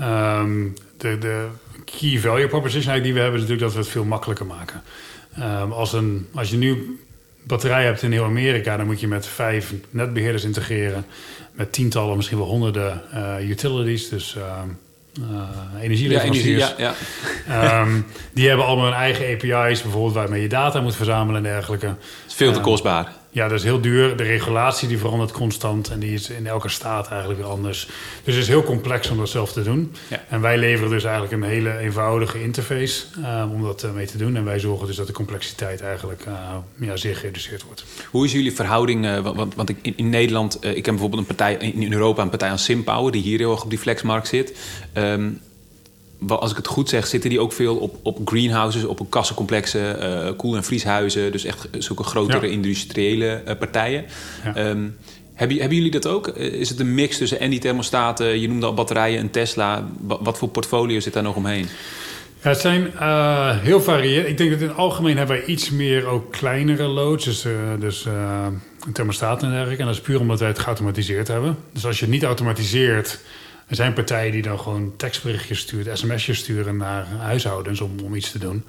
[0.00, 1.46] Um, de, de
[1.84, 4.82] key value proposition die we hebben is natuurlijk dat we het veel makkelijker maken.
[5.38, 7.00] Um, als, een, als je nu
[7.42, 11.06] batterij hebt in heel Amerika, dan moet je met vijf netbeheerders integreren,
[11.52, 14.08] met tientallen, misschien wel honderden uh, utilities.
[14.08, 14.62] Dus uh,
[15.20, 16.68] uh, energieleveranciers.
[16.68, 16.94] Ja, energie,
[17.46, 17.80] ja, ja.
[17.80, 21.86] um, die hebben allemaal hun eigen API's, bijvoorbeeld waarmee je data moet verzamelen en dergelijke.
[21.86, 23.12] Het is veel te kostbaar.
[23.36, 24.16] Ja, dat is heel duur.
[24.16, 27.86] De regulatie die verandert constant en die is in elke staat eigenlijk weer anders.
[28.24, 29.92] Dus het is heel complex om dat zelf te doen.
[30.08, 30.24] Ja.
[30.28, 34.18] En wij leveren dus eigenlijk een hele eenvoudige interface uh, om dat uh, mee te
[34.18, 34.36] doen.
[34.36, 37.84] En wij zorgen dus dat de complexiteit eigenlijk uh, ja, zeer gereduceerd wordt.
[38.10, 39.22] Hoe is jullie verhouding?
[39.22, 42.58] want, want ik, in, Nederland, ik ken bijvoorbeeld een partij in Europa, een partij aan
[42.58, 44.58] Simpower, die hier heel erg op die flexmarkt zit.
[44.94, 45.40] Um,
[46.26, 50.30] als ik het goed zeg, zitten die ook veel op, op greenhouses, op kassencomplexen, uh,
[50.36, 51.32] koel- en vrieshuizen.
[51.32, 54.04] Dus echt zulke grotere industriële uh, partijen.
[54.44, 54.68] Ja.
[54.68, 54.96] Um,
[55.34, 56.28] hebben, hebben, jullie dat ook?
[56.28, 58.40] Eh, is het een mix tussen en die thermostaten?
[58.40, 59.88] Je noemde al batterijen, een Tesla.
[60.00, 61.66] Wat voor portfolio zit daar nog omheen?
[62.42, 64.28] Ja, het zijn uh, heel varieerd.
[64.28, 67.24] Ik denk dat in het algemeen hebben wij iets meer ook kleinere loads.
[67.24, 68.46] Dus, uh, dus uh,
[68.92, 69.82] thermostaten en dergelijke.
[69.82, 71.56] En dat is puur omdat wij het geautomatiseerd hebben.
[71.72, 73.20] Dus als je het niet automatiseert
[73.66, 78.30] er zijn partijen die dan gewoon tekstberichtjes sturen, sms'jes sturen naar huishoudens om, om iets
[78.30, 78.64] te doen.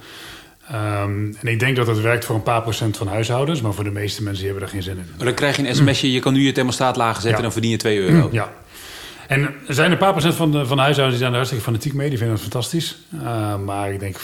[0.68, 3.84] Ehm, en ik denk dat het werkt voor een paar procent van huishoudens, maar voor
[3.84, 5.06] de meeste mensen die hebben er geen zin in.
[5.16, 7.36] Maar dan krijg je een sms'je, je kan nu je thermostaat lager zetten Ja.
[7.38, 8.30] en dan verdien je 2 euro.
[8.32, 8.54] Ja.
[9.28, 11.64] En er zijn een paar procent van de, van de huishoudens die zijn er hartstikke
[11.64, 12.10] fanatiek mee.
[12.10, 12.98] Die vinden het fantastisch.
[13.14, 14.22] Uh, maar ik denk 95%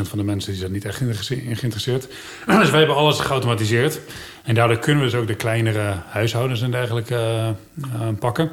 [0.00, 2.08] van de mensen die zijn niet echt in geïnteresseerd.
[2.60, 4.00] dus wij hebben alles geautomatiseerd.
[4.44, 7.48] En daardoor kunnen we dus ook de kleinere huishoudens en dergelijke uh,
[7.86, 8.50] uh, pakken.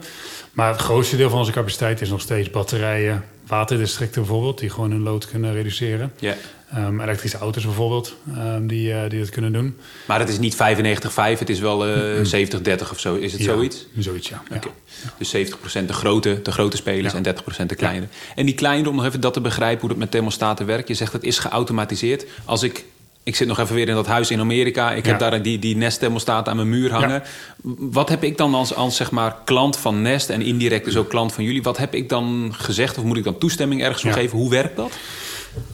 [0.52, 4.92] Maar het grootste deel van onze capaciteit is nog steeds batterijen, waterdistricten bijvoorbeeld, die gewoon
[4.92, 6.14] hun lood kunnen reduceren.
[6.20, 6.36] Ja.
[6.78, 9.78] Um, elektrische auto's bijvoorbeeld, um, die, uh, die dat kunnen doen.
[10.08, 13.16] Maar het is niet 95-5, het is wel uh, 70-30 of zo.
[13.16, 13.88] Is het ja, zoiets?
[13.98, 14.44] Zoiets, ja.
[14.52, 14.72] Okay.
[15.04, 15.14] ja.
[15.18, 15.36] Dus
[15.82, 17.24] 70% de grote, de grote spelers en
[17.64, 18.08] 30% de kleine.
[18.36, 20.88] En die kleine, om nog even dat te begrijpen hoe dat met thermostaten werkt.
[20.88, 22.26] Je zegt het is geautomatiseerd.
[22.46, 22.86] Als ik
[23.24, 24.92] ik zit nog even weer in dat huis in Amerika.
[24.92, 25.10] Ik ja.
[25.10, 27.10] heb daar die, die Nest thermostaat aan mijn muur hangen.
[27.10, 27.74] Ja.
[27.78, 31.10] Wat heb ik dan als, als zeg maar klant van Nest en indirect dus ook
[31.10, 31.64] klant van jullie...
[31.64, 34.38] wat heb ik dan gezegd of moet ik dan toestemming ergens voor geven?
[34.38, 34.98] Hoe werkt dat?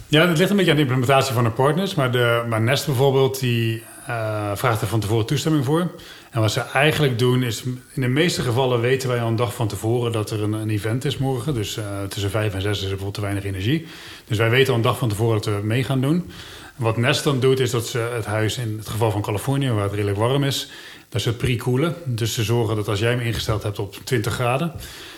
[0.08, 1.96] Ja, dat ligt een beetje aan de implementatie van de partners.
[1.96, 5.92] Maar, de, maar Nest bijvoorbeeld, die uh, vraagt er van tevoren toestemming voor.
[6.30, 9.54] En wat ze eigenlijk doen is, in de meeste gevallen weten wij al een dag
[9.54, 11.54] van tevoren dat er een, een event is morgen.
[11.54, 13.88] Dus uh, tussen vijf en zes is er bijvoorbeeld te weinig energie.
[14.28, 16.32] Dus wij weten al een dag van tevoren dat we mee gaan doen.
[16.78, 19.84] Wat Nest dan doet, is dat ze het huis, in het geval van Californië, waar
[19.84, 20.70] het redelijk warm is,
[21.10, 21.96] dat ze pre-koelen.
[22.06, 24.72] Dus ze zorgen dat als jij hem ingesteld hebt op 20 graden,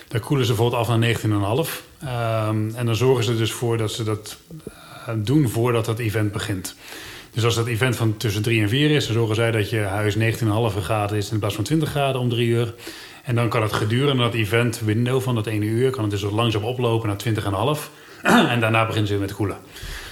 [0.07, 1.27] dan koelen ze bijvoorbeeld af naar 19,5.
[2.03, 6.31] Um, en dan zorgen ze dus voor dat ze dat uh, doen voordat het event
[6.31, 6.75] begint.
[7.33, 9.79] Dus als dat event van tussen 3 en 4 is, dan zorgen zij dat je
[9.79, 10.19] huis 19,5
[10.81, 12.73] graden is in plaats van 20 graden om 3 uur.
[13.23, 16.21] En dan kan het gedurende dat event window van dat ene uur, kan het dus
[16.21, 17.89] langzaam oplopen naar 20,5.
[18.53, 19.57] en daarna begint ze weer met koelen.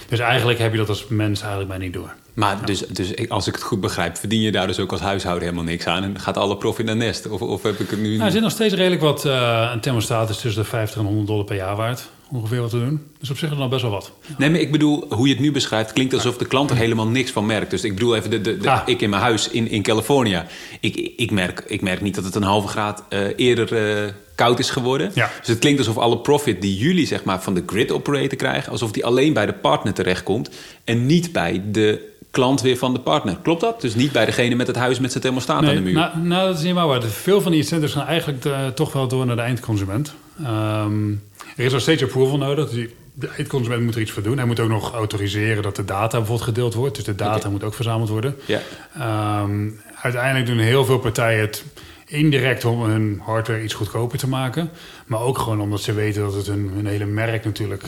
[0.08, 2.14] Dus eigenlijk heb je dat als mens eigenlijk bijna niet door.
[2.34, 2.64] Maar ja.
[2.64, 5.64] dus, dus als ik het goed begrijp, verdien je daar dus ook als huishouden helemaal
[5.64, 7.28] niks aan en gaat alle profit naar Nest?
[7.28, 8.12] Of, of heb ik het nu...
[8.12, 11.04] Nou, er zit nog steeds redelijk wat, uh, een thermostaat is tussen de 50 en
[11.04, 12.08] 100 dollar per jaar waard.
[12.30, 13.02] Ongeveer wat te doen.
[13.18, 14.12] Dus op zich is dat nog best wel wat.
[14.38, 17.06] Nee, maar ik bedoel, hoe je het nu beschrijft, klinkt alsof de klant er helemaal
[17.06, 17.70] niks van merkt.
[17.70, 18.82] Dus ik bedoel even, de, de, de ah.
[18.86, 20.42] ik in mijn huis in, in Californië.
[20.80, 24.58] Ik, ik, merk, ik merk niet dat het een halve graad uh, eerder uh, koud
[24.58, 25.10] is geworden.
[25.14, 25.30] Ja.
[25.38, 28.72] Dus het klinkt alsof alle profit die jullie zeg maar, van de grid operator krijgen,
[28.72, 30.50] alsof die alleen bij de partner terechtkomt
[30.84, 33.36] en niet bij de klant weer van de partner.
[33.42, 33.80] Klopt dat?
[33.80, 35.92] Dus niet bij degene met het huis met zijn thermostaat nee, aan de muur.
[35.92, 37.02] Nou, nou, dat is niet waar.
[37.02, 40.14] Veel van die incentives gaan eigenlijk uh, toch wel door naar de eindconsument.
[40.40, 41.22] Um,
[41.56, 42.70] er is nog steeds approval nodig.
[42.70, 44.36] Dus de eindconsument moet er iets voor doen.
[44.36, 46.94] Hij moet ook nog autoriseren dat de data bijvoorbeeld gedeeld wordt.
[46.94, 47.50] Dus de data okay.
[47.50, 48.36] moet ook verzameld worden.
[48.46, 49.42] Yeah.
[49.42, 51.64] Um, uiteindelijk doen heel veel partijen het
[52.06, 54.70] indirect om hun hardware iets goedkoper te maken.
[55.06, 57.82] Maar ook gewoon omdat ze weten dat het hun, hun hele merk natuurlijk...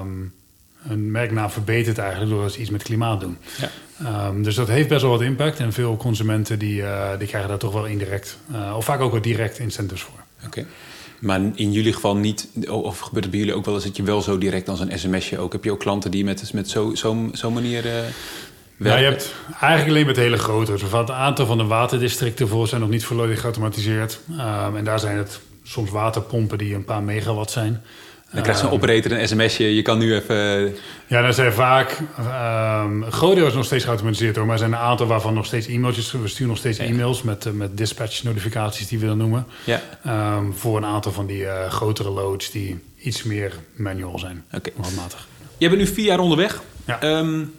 [0.00, 0.32] Um,
[0.78, 3.38] hun merknaam verbetert eigenlijk doordat ze iets met klimaat doen.
[3.56, 4.28] Ja.
[4.28, 5.58] Um, dus dat heeft best wel wat impact.
[5.58, 8.38] En veel consumenten die, uh, die krijgen daar toch wel indirect...
[8.52, 10.20] Uh, of vaak ook wel direct incentives voor.
[10.36, 10.46] Oké.
[10.46, 10.66] Okay.
[11.24, 14.02] Maar in jullie geval niet, of gebeurt het bij jullie ook wel eens dat je
[14.02, 15.52] wel zo direct als een sms'je ook...
[15.52, 17.86] heb je ook klanten die met, met zo'n zo, zo manier...
[17.86, 17.92] Uh,
[18.76, 20.70] ja, je hebt eigenlijk alleen met hele grote.
[20.70, 24.20] Dus het aantal van de waterdistricten voor zijn nog niet volledig geautomatiseerd.
[24.30, 27.82] Um, en daar zijn het soms waterpompen die een paar megawatt zijn.
[28.34, 30.74] Dan krijgt zo'n operator een sms'je, je kan nu even...
[31.06, 31.98] Ja, dat zijn vaak...
[32.18, 34.44] Um, groot deel is nog steeds geautomatiseerd hoor.
[34.44, 36.12] Maar er zijn een aantal waarvan nog steeds e-mailtjes...
[36.12, 39.46] We sturen nog steeds e-mails met, uh, met dispatch notificaties die we dan noemen.
[39.64, 39.80] Ja.
[40.36, 44.44] Um, voor een aantal van die uh, grotere loads die iets meer manual zijn.
[44.52, 44.70] Oké.
[44.76, 44.90] Okay.
[44.96, 45.26] Matig.
[45.58, 46.62] Je bent nu vier jaar onderweg.
[46.86, 47.02] Ja.
[47.02, 47.54] Um,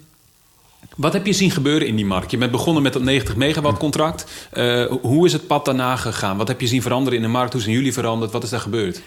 [0.96, 2.32] wat heb je zien gebeuren in die markt?
[2.32, 4.26] Je bent begonnen met dat 90 megawatt contract.
[4.54, 6.38] Uh, hoe is het pad daarna gegaan?
[6.38, 7.54] Wat heb je zien veranderen in de markt?
[7.54, 8.32] Hoe zijn jullie veranderd?
[8.32, 9.02] Wat is daar gebeurd?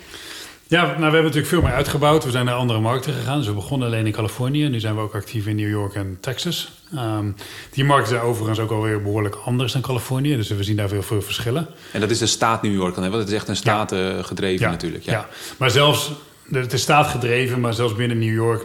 [0.69, 2.25] Ja, nou, we hebben natuurlijk veel meer uitgebouwd.
[2.25, 3.39] We zijn naar andere markten gegaan.
[3.39, 4.69] Dus we begonnen alleen in Californië.
[4.69, 6.71] Nu zijn we ook actief in New York en Texas.
[6.95, 7.35] Um,
[7.71, 10.37] die markten zijn overigens ook alweer behoorlijk anders dan Californië.
[10.37, 11.67] Dus we zien daar veel, veel verschillen.
[11.93, 13.11] En dat is de staat New York dan, hè?
[13.11, 14.23] Want het is echt een staat ja.
[14.23, 14.71] gedreven ja.
[14.71, 15.05] natuurlijk.
[15.05, 15.13] Ja.
[15.13, 16.13] ja, maar zelfs...
[16.51, 18.63] Het is staatgedreven, maar zelfs binnen New York,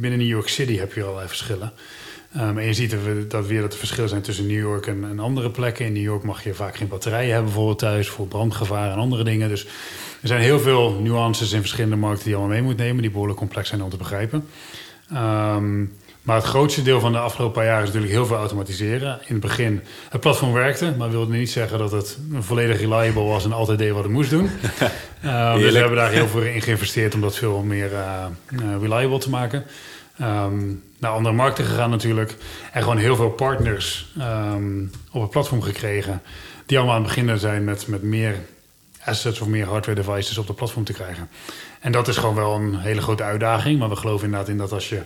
[0.00, 1.72] binnen New York City heb je allerlei verschillen.
[2.36, 4.86] Um, en je ziet dat, we, dat weer dat er verschillen zijn tussen New York
[4.86, 5.86] en, en, andere plekken.
[5.86, 9.24] In New York mag je vaak geen batterijen hebben bijvoorbeeld thuis voor brandgevaar en andere
[9.24, 9.48] dingen.
[9.48, 9.66] Dus
[10.26, 13.10] er zijn heel veel nuances in verschillende markten die je allemaal mee moet nemen, die
[13.10, 14.48] behoorlijk complex zijn om te begrijpen.
[15.12, 19.18] Um, maar het grootste deel van de afgelopen paar jaar is natuurlijk heel veel automatiseren.
[19.26, 23.44] In het begin, het platform werkte, maar wilde niet zeggen dat het volledig reliable was
[23.44, 24.50] en altijd deed wat het moest doen.
[25.24, 28.80] uh, dus we hebben daar heel veel in geïnvesteerd om dat veel meer uh, uh,
[28.80, 29.64] reliable te maken.
[30.20, 32.34] Um, naar andere markten gegaan natuurlijk.
[32.72, 36.22] En gewoon heel veel partners um, op het platform gekregen.
[36.66, 38.34] Die allemaal aan het beginnen zijn met, met meer
[39.06, 41.28] assets of meer hardware devices op het platform te krijgen.
[41.80, 43.78] En dat is gewoon wel een hele grote uitdaging.
[43.78, 45.02] Maar we geloven inderdaad in dat als je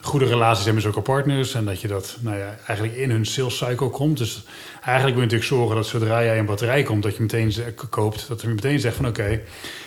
[0.00, 1.54] goede relaties hebben met zulke partners.
[1.54, 4.18] En dat je dat nou ja, eigenlijk in hun sales cycle komt.
[4.18, 4.42] Dus
[4.74, 7.54] eigenlijk wil je natuurlijk zorgen dat zodra jij een batterij komt, dat je meteen
[7.90, 9.40] koopt, dat je meteen zegt van oké,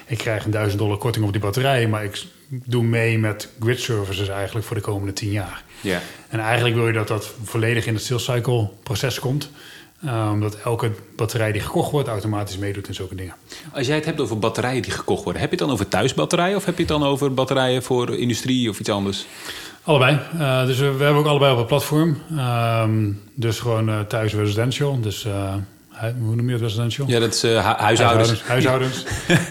[0.06, 3.80] ik krijg een 1000 dollar korting op die batterij, maar ik doe mee met grid
[3.80, 5.64] services eigenlijk voor de komende 10 jaar.
[5.82, 6.02] Ja.
[6.30, 9.50] En eigenlijk wil je dat dat volledig in het sales cycle proces komt.
[10.06, 13.34] Uh, omdat elke batterij die gekocht wordt automatisch meedoet in zulke dingen.
[13.74, 16.56] Als jij het hebt over batterijen die gekocht worden, heb je het dan over thuisbatterijen
[16.56, 19.26] of heb je het dan over batterijen voor industrie of iets anders?
[19.84, 20.20] Allebei.
[20.36, 22.18] Uh, dus we, we, hebben ook allebei op het platform.
[22.32, 22.84] Uh,
[23.34, 25.00] dus gewoon uh, thuis residential.
[25.02, 25.28] Dus
[26.00, 27.08] hoe noem je residential?
[27.08, 28.44] Ja, dat is hu huishoudens.
[28.44, 29.06] Huishoudens.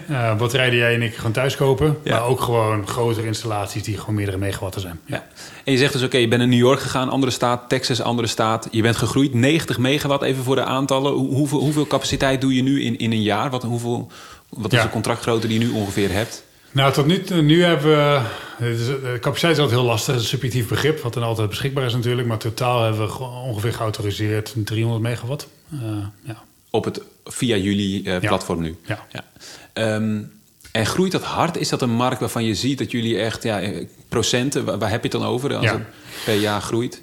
[0.06, 0.38] huishoudens.
[0.38, 1.98] batterijen die jij en ik gewoon thuis kopen.
[2.04, 2.12] Ja.
[2.12, 5.00] Maar ook gewoon grotere installaties die gewoon meerdere megawatten zijn.
[5.06, 5.16] Ja.
[5.16, 5.24] ja.
[5.64, 8.28] En je zegt dus, oké, je bent naar New York gegaan, andere staat, Texas, andere
[8.28, 8.68] staat.
[8.70, 11.12] Je bent gegroeid, 90 megawatt even voor de aantallen.
[11.12, 13.50] hoeveel, hoeveel capaciteit doe je nu in, in een jaar?
[13.50, 14.10] Wat, hoeveel,
[14.48, 14.84] wat is ja.
[14.84, 16.44] de contractgrootte die je nu ongeveer hebt?
[16.72, 18.20] Nou, tot nu, nu hebben we.
[18.58, 20.14] De capaciteit is altijd heel lastig.
[20.14, 22.28] Het is een subjectief begrip, wat dan altijd beschikbaar is natuurlijk.
[22.28, 25.48] Maar totaal hebben we ongeveer geautoriseerd 300 megawatt.
[25.74, 25.80] Uh,
[26.22, 26.42] ja.
[26.70, 28.68] Op het via jullie uh, platform ja.
[28.68, 28.76] nu.
[28.86, 29.06] Ja.
[29.12, 29.94] ja.
[29.94, 30.32] Um,
[30.72, 31.56] en groeit dat hard?
[31.56, 33.60] Is dat een markt waarvan je ziet dat jullie echt ja,
[34.08, 35.82] procenten, waar, waar heb je het dan over als het
[36.24, 37.02] per jaar groeit?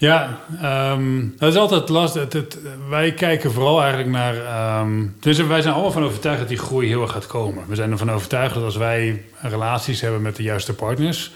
[0.00, 2.32] Ja, ehm, dat is altijd lastig.
[2.32, 2.58] Het,
[2.88, 4.36] wij kijken vooral eigenlijk naar...
[4.36, 7.64] ehm dus wij zijn allemaal van overtuigd dat die groei heel erg gaat komen.
[7.68, 11.32] We zijn ervan overtuigd dat als wij relaties hebben met de juiste partners...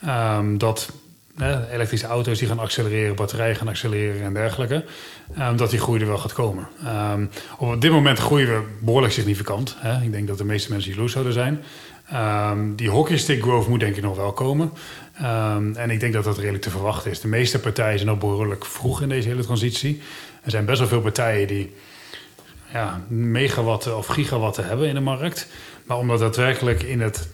[0.00, 0.92] ehm, dat
[1.72, 4.84] elektrische auto's die gaan accelereren, batterijen gaan accelereren en dergelijke...
[5.56, 6.68] dat die groei er wel gaat komen.
[7.58, 9.76] Op dit moment groeien we behoorlijk significant.
[9.78, 10.02] Hè?
[10.02, 11.62] Ik denk dat de meeste mensen jaloers zouden zijn.
[12.08, 14.72] Ehm, die hockeystick growth moet denk ik nog wel komen.
[15.14, 17.20] Ehm, en ik denk dat dat redelijk te verwachten is.
[17.20, 20.02] De meeste partijen zijn al behoorlijk vroeg in deze hele transitie.
[20.42, 21.74] Er zijn best wel veel partijen die
[22.72, 25.46] ja, megawatten of gigawatten hebben in de markt.
[25.84, 27.28] Maar om dat daadwerkelijk in het,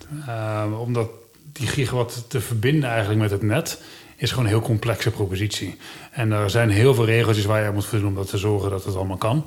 [0.89, 1.11] dat
[1.53, 3.83] die gigawatt te verbinden eigenlijk met het net,
[4.17, 5.77] is gewoon een heel complexe propositie.
[6.11, 8.71] En er zijn heel veel regeltjes waar je aan moet voldoen om dat te zorgen
[8.71, 9.47] dat het allemaal kan.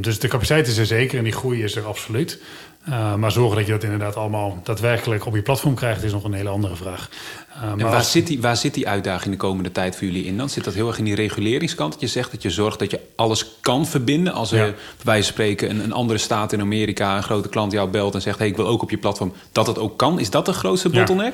[0.00, 2.40] Dus de capaciteit is er zeker en die groei is er absoluut.
[2.88, 6.24] Uh, maar zorgen dat je dat inderdaad allemaal daadwerkelijk op je platform krijgt, is nog
[6.24, 7.08] een hele andere vraag.
[7.56, 10.06] Uh, En maar waar, als- zit die, waar zit die uitdaging de komende tijd voor
[10.06, 10.48] jullie in dan?
[10.48, 11.92] Zit dat heel erg in die reguleringskant?
[11.92, 14.32] Dat je zegt dat je zorgt dat je alles kan verbinden.
[14.32, 14.64] Als er Ja.
[14.64, 17.16] bij wijze van spreken een, een andere staat in Amerika...
[17.16, 18.38] een grote klant jou belt en zegt...
[18.38, 20.18] Hey, ik wil ook op je platform, dat het ook kan.
[20.20, 20.96] Is dat de grootste Ja.
[20.96, 21.32] bottleneck?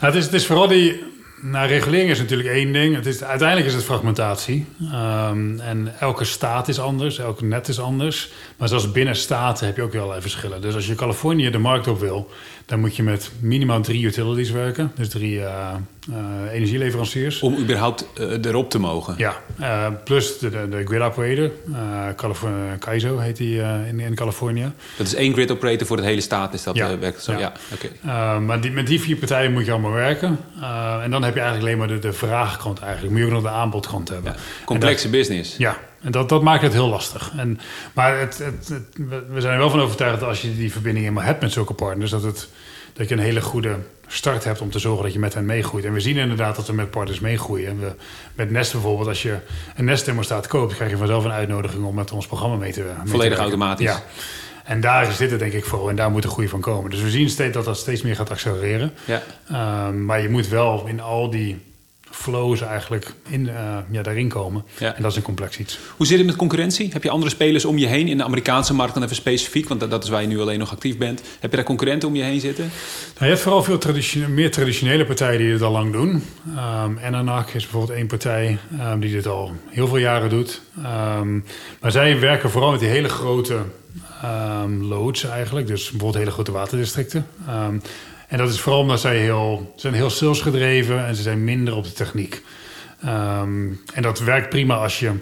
[0.00, 1.02] Nou, het, is, het is vooral die.
[1.40, 2.94] Nou, regulering is natuurlijk één ding.
[2.94, 4.66] Het is, uiteindelijk is het fragmentatie.
[4.92, 8.30] Ehm, en elke staat is anders, elke net is anders.
[8.56, 10.60] Maar zelfs binnen staten heb je ook wel allerlei verschillen.
[10.60, 12.30] Dus als je Californië de markt op wil,
[12.68, 14.92] dan moet je met minimaal drie utilities werken.
[14.94, 15.74] Dus drie eh,
[16.08, 17.40] eh, energieleveranciers.
[17.40, 19.14] Om überhaupt eh, erop te mogen.
[19.16, 19.36] Ja,
[20.04, 21.50] plus de, de, de grid operator.
[22.78, 24.72] Kaizo heet die in, in Californië.
[24.96, 26.54] Dat is één grid operator voor de hele staat.
[26.54, 26.98] Is dat Ja.
[26.98, 27.32] werkt zo?
[27.32, 27.52] Ja, Ja.
[27.72, 27.88] oké.
[28.40, 30.38] Maar die, met die vier partijen moet je allemaal werken.
[31.02, 33.10] En dan heb je eigenlijk alleen maar de, de vraagkant eigenlijk.
[33.12, 34.32] Moet je ook nog de aanbodkant hebben.
[34.32, 34.38] Ja.
[34.64, 35.56] Complexe business.
[35.56, 37.32] Ja, en dat, dat maakt het heel lastig.
[37.36, 37.60] En,
[37.92, 38.96] maar het, het, het-
[39.32, 41.74] we- zijn er wel van overtuigd dat als je die verbinding eenmaal hebt met zulke
[41.74, 42.10] partners...
[42.10, 42.48] Dat, het,
[42.92, 45.84] dat je een hele goede start hebt om te zorgen dat je met hen meegroeit.
[45.84, 47.68] En we zien inderdaad dat we met partners meegroeien.
[47.68, 47.92] En we,
[48.34, 49.36] met Nest bijvoorbeeld, als je
[49.76, 50.74] een Nest-thermostaat koopt...
[50.74, 53.38] krijg je vanzelf een uitnodiging om met ons programma mee te, te Volledig werken.
[53.38, 53.86] automatisch.
[53.86, 54.02] Ja.
[54.64, 55.88] En daar zit het denk ik voor.
[55.88, 56.90] En daar moet de groei van komen.
[56.90, 58.92] Dus we zien steeds dat dat steeds meer gaat accelereren.
[59.04, 59.22] Ja.
[59.88, 61.58] Um, maar je moet wel in al die
[62.10, 64.64] flows eigenlijk in, uh, ja, daarin komen.
[64.78, 64.94] Ja.
[64.94, 65.78] En dat is een complex iets.
[65.96, 66.88] Hoe zit het met concurrentie?
[66.92, 69.68] Heb je andere spelers om je heen in de Amerikaanse markt dan even specifiek?
[69.68, 71.22] Want dat, dat is waar je nu alleen nog actief bent.
[71.40, 72.64] Heb je daar concurrenten om je heen zitten?
[72.64, 76.24] Nou, je hebt vooral veel traditione- meer traditionele partijen die dit al lang doen.
[76.84, 80.60] Um, Enanak is bijvoorbeeld één partij um, die dit al heel veel jaren doet.
[81.18, 81.44] Um,
[81.80, 83.58] maar zij werken vooral met die hele grote
[84.64, 85.66] um, loads eigenlijk.
[85.66, 87.26] Dus bijvoorbeeld hele grote waterdistricten.
[87.48, 87.82] Um,
[88.28, 91.84] en dat is vooral omdat zij heel, zijn heel salesgedreven en ze zijn minder op
[91.84, 92.42] de techniek.
[93.04, 95.12] Um, en dat werkt prima als je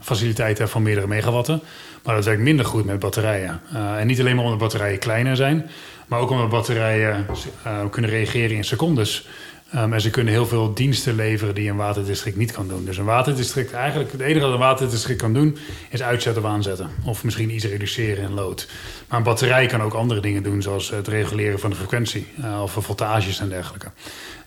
[0.00, 1.62] faciliteiten hebt van meerdere megawatten.
[2.02, 3.60] Maar dat werkt minder goed met batterijen.
[3.72, 5.70] Uh, en niet alleen maar omdat batterijen kleiner zijn,
[6.06, 7.26] maar ook omdat batterijen
[7.66, 9.28] uh, kunnen reageren in secondes.
[9.74, 12.84] Um, en ze kunnen heel veel diensten leveren die een waterdistrict niet kan doen.
[12.84, 15.58] Dus een waterdistrict, eigenlijk het enige wat een waterdistrict kan doen,
[15.90, 16.90] is uitzetten of aanzetten.
[17.04, 18.68] Of misschien iets reduceren in load.
[19.08, 22.62] Maar een batterij kan ook andere dingen doen, zoals het reguleren van de frequentie uh,
[22.62, 23.90] of voltages en dergelijke.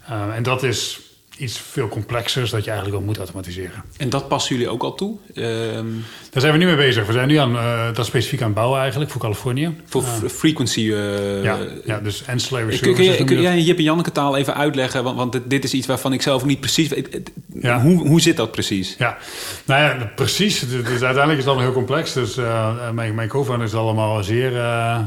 [0.10, 1.00] Uh, en dat is
[1.38, 3.84] iets veel complexers dat je eigenlijk wel moet automatiseren.
[3.98, 5.18] En dat passen jullie ook al toe?
[5.36, 6.04] Um...
[6.32, 7.06] Daar zijn we nu mee bezig.
[7.06, 9.76] We zijn nu aan, uh, dat specifiek aan het bouwen eigenlijk voor Californië.
[9.86, 10.80] Voor uh, frequency?
[10.80, 13.16] Uh, ja, ja, dus ancillary kun, services.
[13.16, 15.04] Kun je, kun jij Jip en Janneke taal even uitleggen?
[15.04, 17.32] Want, want dit is iets waarvan ik zelf niet precies weet.
[17.62, 17.82] Ja.
[17.82, 18.96] Hoe, hoe zit dat precies?
[18.98, 19.18] Ja,
[19.66, 20.60] nou ja, precies.
[20.60, 22.14] Dus, uiteindelijk is het allemaal heel complex.
[22.14, 22.36] Dus
[22.94, 24.52] mijn, mijn co-founder is allemaal zeer...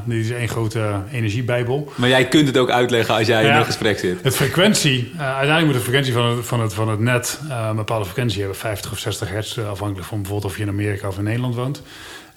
[0.04, 1.92] Die is één grote energiebijbel.
[1.94, 4.18] Maar jij kunt het ook uitleggen als jij ja, in een gesprek zit.
[4.22, 5.12] Het frequentie...
[5.18, 7.40] Uiteindelijk moet de frequentie van het, van het, net...
[7.48, 8.58] een bepaalde frequentie hebben.
[8.58, 11.82] 50 of 60 hertz, afhankelijk van bijvoorbeeld of je in Amerika of in Nederland woont.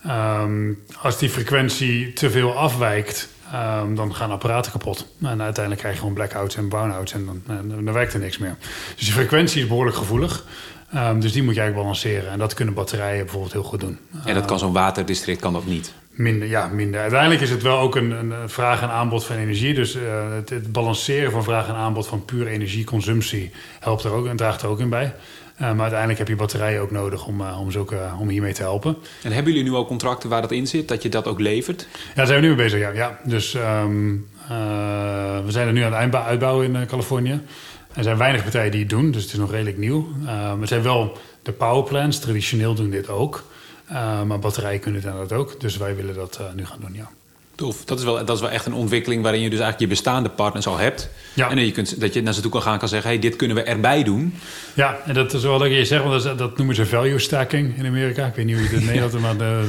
[0.07, 3.29] Um, als die frequentie te veel afwijkt...
[3.53, 5.07] Um, dan gaan apparaten kapot.
[5.21, 8.37] En uiteindelijk krijg je gewoon blackouts en brownouts en dan, dan, dan werkt er niks
[8.37, 8.55] meer.
[8.95, 10.45] Dus die frequentie is behoorlijk gevoelig.
[10.95, 12.31] Um, dus die moet je eigenlijk balanceren.
[12.31, 13.99] En dat kunnen batterijen bijvoorbeeld heel goed doen.
[14.25, 15.93] En dat kan zo'n waterdistrict kan dat niet?
[16.13, 17.01] Minder, ja, minder.
[17.01, 19.73] Uiteindelijk is het wel ook een, een vraag en aanbod van energie.
[19.73, 20.01] Dus uh,
[20.33, 24.61] het, het, balanceren van vraag en aanbod van puur energieconsumptie helpt er ook en draagt
[24.61, 25.13] er ook in bij.
[25.61, 28.61] Uh, maar uiteindelijk heb je batterijen ook nodig om, uh, om, zulke, om hiermee te
[28.61, 28.97] helpen.
[29.23, 31.87] En hebben jullie nu al contracten waar dat in zit, dat je dat ook levert?
[31.91, 32.79] Ja, daar zijn we nu mee bezig.
[32.79, 32.89] Ja.
[32.89, 33.19] ja.
[33.23, 34.27] Dus um,
[35.45, 37.41] we zijn er nu aan het uitbouwen in Californië.
[37.93, 40.07] Er zijn weinig partijen die het doen, dus het is nog redelijk nieuw.
[40.61, 43.43] er zijn wel de powerplants, traditioneel doen dit ook.
[44.25, 45.59] Maar batterijen kunnen dat ook.
[45.59, 47.09] Dus wij willen dat nu gaan doen, ja.
[47.61, 47.85] Tof.
[47.85, 50.29] Dat is, wel, dat is wel echt een ontwikkeling waarin je dus eigenlijk je bestaande
[50.29, 51.09] partners al hebt.
[51.33, 51.49] Ja.
[51.49, 53.09] En dat je, kunt, dat je naar ze toe kan gaan kan zeggen...
[53.09, 54.35] hey, dit kunnen we erbij doen.
[54.73, 57.77] Ja, en dat is wel leuk je zegt, want dat, dat noemen ze value stacking
[57.77, 58.25] in Amerika.
[58.25, 59.19] Ik weet niet hoe je het in Nederland...
[59.19, 59.63] Maar de,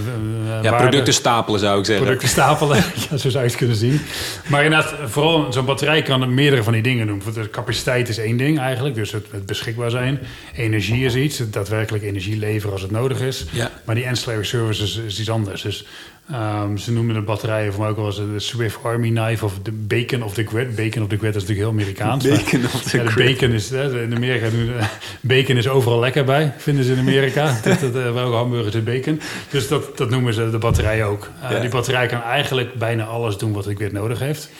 [0.44, 2.04] ja, waarde, producten stapelen zou ik zeggen.
[2.04, 2.76] Producten stapelen,
[3.10, 4.00] ja, zo zou je het kunnen zien.
[4.48, 7.22] Maar inderdaad, vooral zo'n batterij kan meerdere van die dingen doen.
[7.34, 10.18] De capaciteit is één ding eigenlijk, dus het, het beschikbaar zijn.
[10.56, 13.44] Energie is iets, daadwerkelijk energie leveren als het nodig is.
[13.50, 13.70] Ja.
[13.84, 15.62] Maar die ancillary services is iets anders.
[15.62, 15.86] Dus
[16.30, 19.58] Um, ze noemen de batterijen voor mij ook wel eens de Swift Army Knife of
[19.62, 20.74] de Bacon of the Grid.
[20.76, 22.24] Bacon of the Grid is natuurlijk heel Amerikaans.
[22.24, 24.70] Bacon of the ja, de Bacon is, in Amerika doen,
[25.20, 27.56] bacon is overal lekker bij, vinden ze in Amerika.
[27.64, 29.20] dat, dat, uh, welke hamburgers is bacon.
[29.50, 31.30] Dus dat, dat noemen ze de batterij ook.
[31.44, 31.60] Uh, ja.
[31.60, 34.50] Die batterij kan eigenlijk bijna alles doen wat de grid nodig heeft.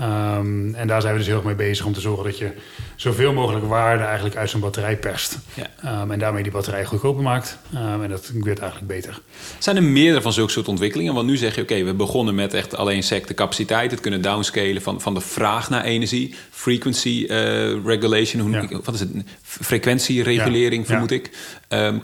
[0.00, 2.50] Um, en daar zijn we dus heel erg mee bezig om te zorgen dat je
[2.96, 5.38] zoveel mogelijk waarde eigenlijk uit zo'n batterij perst.
[5.54, 6.00] Ja.
[6.02, 7.58] Um, en daarmee die batterij goedkoper maakt.
[7.74, 9.20] Um, en dat wordt eigenlijk beter.
[9.58, 11.14] Zijn er meerdere van zulke soort ontwikkelingen?
[11.14, 13.90] Want nu zeg je, oké, we begonnen met echt alleen secte capaciteit.
[13.90, 16.34] Het kunnen downscalen van, van de vraag naar energie.
[16.50, 18.80] Frequency uh, regulation, hoe, ja.
[18.84, 19.10] wat is het?
[19.42, 21.30] Frequentieregulering, vermoed ik.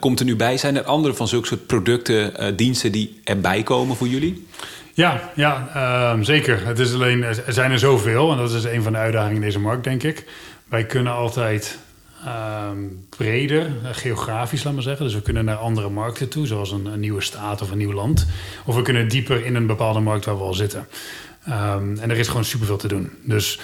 [0.01, 0.59] komt er nu bij?
[0.59, 4.47] Zijn er andere van zulke soort producten, uh, diensten die erbij komen voor jullie?
[4.97, 6.67] Ja, ja um, zeker.
[6.67, 9.41] Het is alleen, er zijn er zoveel en dat is een van de uitdagingen in
[9.41, 10.25] deze markt, denk ik.
[10.69, 11.79] Wij kunnen altijd
[12.71, 15.05] um, breder, uh, geografisch, laat maar zeggen.
[15.05, 18.27] Dus we kunnen naar andere markten toe, zoals een, nieuwe staat of een nieuw land.
[18.65, 20.89] Of we kunnen dieper in een bepaalde markt waar we al zitten.
[21.49, 23.11] Um, en er is gewoon superveel te doen.
[23.23, 23.61] Dus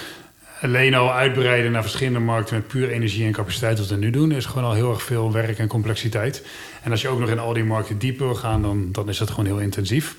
[0.61, 4.33] alleen al uitbreiden naar verschillende markten met puur energie en capaciteit, wat we nu doen,
[4.33, 6.47] is gewoon al heel erg veel werk en complexiteit.
[6.83, 9.18] En als je ook nog in al die markten dieper wil gaan, dan, dan is
[9.18, 10.16] dat gewoon heel intensief.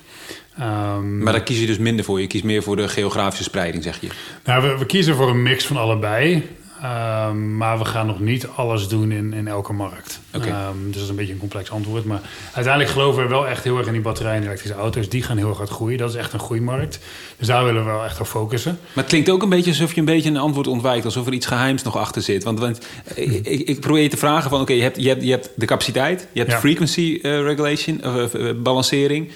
[0.59, 2.21] Um, maar daar kies je dus minder voor.
[2.21, 4.07] Je kiest meer voor de geografische spreiding, zeg je?
[4.43, 6.43] Nou, we, we kiezen voor een mix van allebei.
[6.83, 10.19] Um, maar we gaan nog niet alles doen in, in elke markt.
[10.35, 10.67] Okay.
[10.67, 12.05] Um, dus dat is een beetje een complex antwoord.
[12.05, 12.21] Maar
[12.53, 15.09] uiteindelijk geloven we wel echt heel erg in die batterijen en elektrische auto's.
[15.09, 15.97] Die gaan heel erg hard groeien.
[15.97, 16.99] Dat is echt een groeimarkt.
[17.37, 18.79] Dus daar willen we wel echt op focussen.
[18.81, 21.05] Maar het klinkt ook een beetje alsof je een beetje een antwoord ontwijkt.
[21.05, 22.43] Alsof er iets geheims nog achter zit.
[22.43, 24.61] Want, want ik, ik, probeer te vragen van...
[24.61, 26.27] oké, je, hebt, je, hebt, je hebt de capaciteit.
[26.31, 26.59] Je hebt ja.
[26.59, 29.31] frequency uh, regulation, uh, balancering.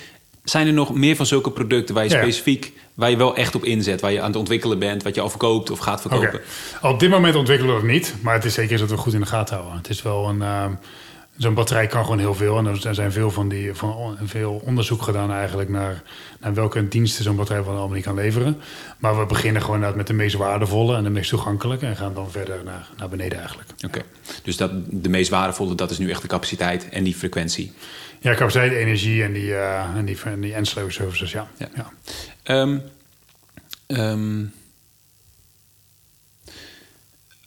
[0.49, 2.21] Zijn er nog meer van zulke producten waar je ja.
[2.21, 5.21] specifiek, waar je wel echt op inzet, waar je aan het ontwikkelen bent, wat je
[5.21, 6.27] al verkoopt of gaat verkopen?
[6.81, 6.91] Okay.
[6.91, 9.19] Op dit moment ontwikkelen we het niet, maar het is zeker dat we goed in
[9.19, 9.77] de gaten houden.
[9.77, 10.37] Het is wel een.
[10.37, 10.65] Uh,
[11.37, 12.57] Zo'n batterij kan gewoon heel veel.
[12.57, 16.03] En er zijn veel, van die, van, veel onderzoek gedaan eigenlijk naar,
[16.39, 18.61] naar welke diensten zo'n batterij van allemaal niet kan leveren.
[18.97, 21.85] Maar we beginnen gewoon met de meest waardevolle en de meest toegankelijke.
[21.85, 23.69] En gaan dan verder naar, naar beneden eigenlijk.
[23.85, 24.01] Oké,
[24.43, 27.73] dus dat, de meest waardevolle, dat is nu echt de capaciteit en die frequentie.
[28.19, 31.47] Ja, capaciteit, energie en die, uh, en die, en die ancillary services, ja.
[31.57, 31.69] ja.
[31.75, 32.61] ja.
[32.61, 32.81] Um,
[33.87, 34.53] um,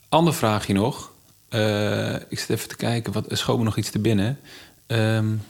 [0.09, 1.12] ander vraagje nog.
[1.50, 4.38] Uh, ik zit even te kijken, wat schoot me nog iets te binnen.
[4.87, 5.42] Um,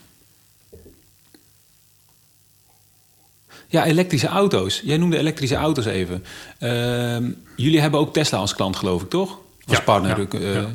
[3.67, 4.81] ja, elektrische auto's.
[4.83, 6.23] Jij noemde elektrische auto's even.
[7.55, 9.39] jullie hebben ook Tesla als klant, geloof ik, toch?
[9.65, 10.27] Als ja, partner.
[10.41, 10.61] Ja.
[10.61, 10.67] Uh,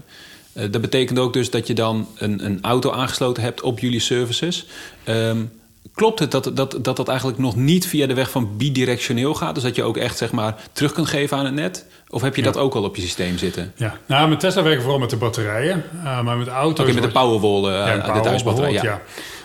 [0.70, 4.66] dat betekent ook dus dat je dan een, een auto aangesloten hebt op jullie services.
[5.08, 5.50] Um,
[5.94, 9.54] klopt het dat, dat, dat dat eigenlijk nog niet via de weg van bidirectioneel gaat?
[9.54, 11.86] Dus dat je ook echt zeg maar, terug kunt geven aan het net?
[12.08, 12.50] Of heb je ja.
[12.50, 13.72] dat ook al op je systeem zitten?
[13.76, 15.84] Ja, nou, met Tesla werken we vooral met de batterijen.
[15.96, 16.70] Uh, maar met auto's...
[16.70, 18.72] Oké, okay, met de Powerwall, uh, ja, de thuisbatterij.
[18.72, 18.82] Ja.
[18.82, 19.02] ja.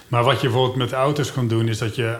[0.07, 2.15] Maar wat je bijvoorbeeld met auto's kan doen, is dat je...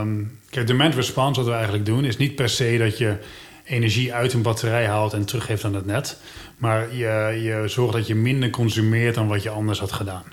[0.00, 3.16] Um, kijk, demand response, wat we eigenlijk doen, is niet per se dat je
[3.64, 6.18] energie uit een batterij haalt en teruggeeft aan het net.
[6.56, 10.24] Maar je, je zorgt dat je minder consumeert dan wat je anders had gedaan.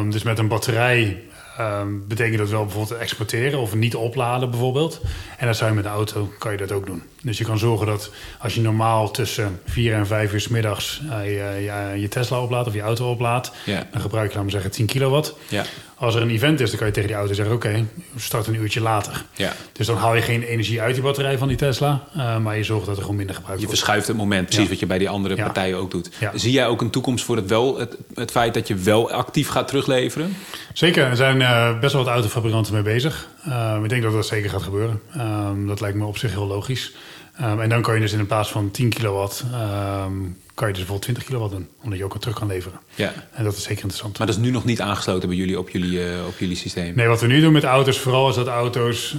[0.00, 1.22] Um, dus met een batterij
[1.60, 5.00] um, betekent dat wel bijvoorbeeld exporteren of niet opladen bijvoorbeeld.
[5.38, 7.02] En dat zou je met de auto, kan je dat ook doen.
[7.22, 11.00] Dus je kan zorgen dat als je normaal tussen 4 en 5 uur s middags
[11.04, 13.86] uh, je, je, Tesla oplaadt of je auto oplaadt, Ja.
[13.92, 15.34] dan gebruik je, laten we zeggen, 10 kilowatt.
[15.48, 15.64] Ja.
[15.94, 17.84] Als er een event is, dan kan je tegen die auto zeggen: Oké,
[18.16, 19.24] start een uurtje later.
[19.34, 19.52] Ja.
[19.72, 22.64] Dus dan haal je geen energie uit die batterij van die Tesla, uh, maar je
[22.64, 23.80] zorgt dat er gewoon minder gebruikt Je wordt.
[23.80, 26.10] verschuift het moment, precies wat je bij die andere partijen ook doet.
[26.34, 29.48] Zie jij ook een toekomst voor het wel, het, het feit dat je wel actief
[29.48, 30.36] gaat terugleveren?
[30.72, 33.28] Zeker, er zijn uh, best wel wat autofabrikanten mee bezig.
[33.48, 35.00] Uh, ik denk dat dat zeker gaat gebeuren.
[35.18, 36.92] Um, dat lijkt me op zich heel logisch.
[37.40, 40.84] Um, en dan kan je dus in plaats van 10 kilowatt, um, kan je dus
[40.84, 42.80] bijvoorbeeld 20 kilowatt doen, omdat je ook wat terug kan leveren.
[42.94, 43.12] Ja.
[43.32, 44.18] En dat is zeker interessant.
[44.18, 46.94] Maar dat is nu nog niet aangesloten bij jullie op jullie, uh, op jullie systeem?
[46.94, 49.16] Nee, wat we nu doen met auto's, vooral is dat auto's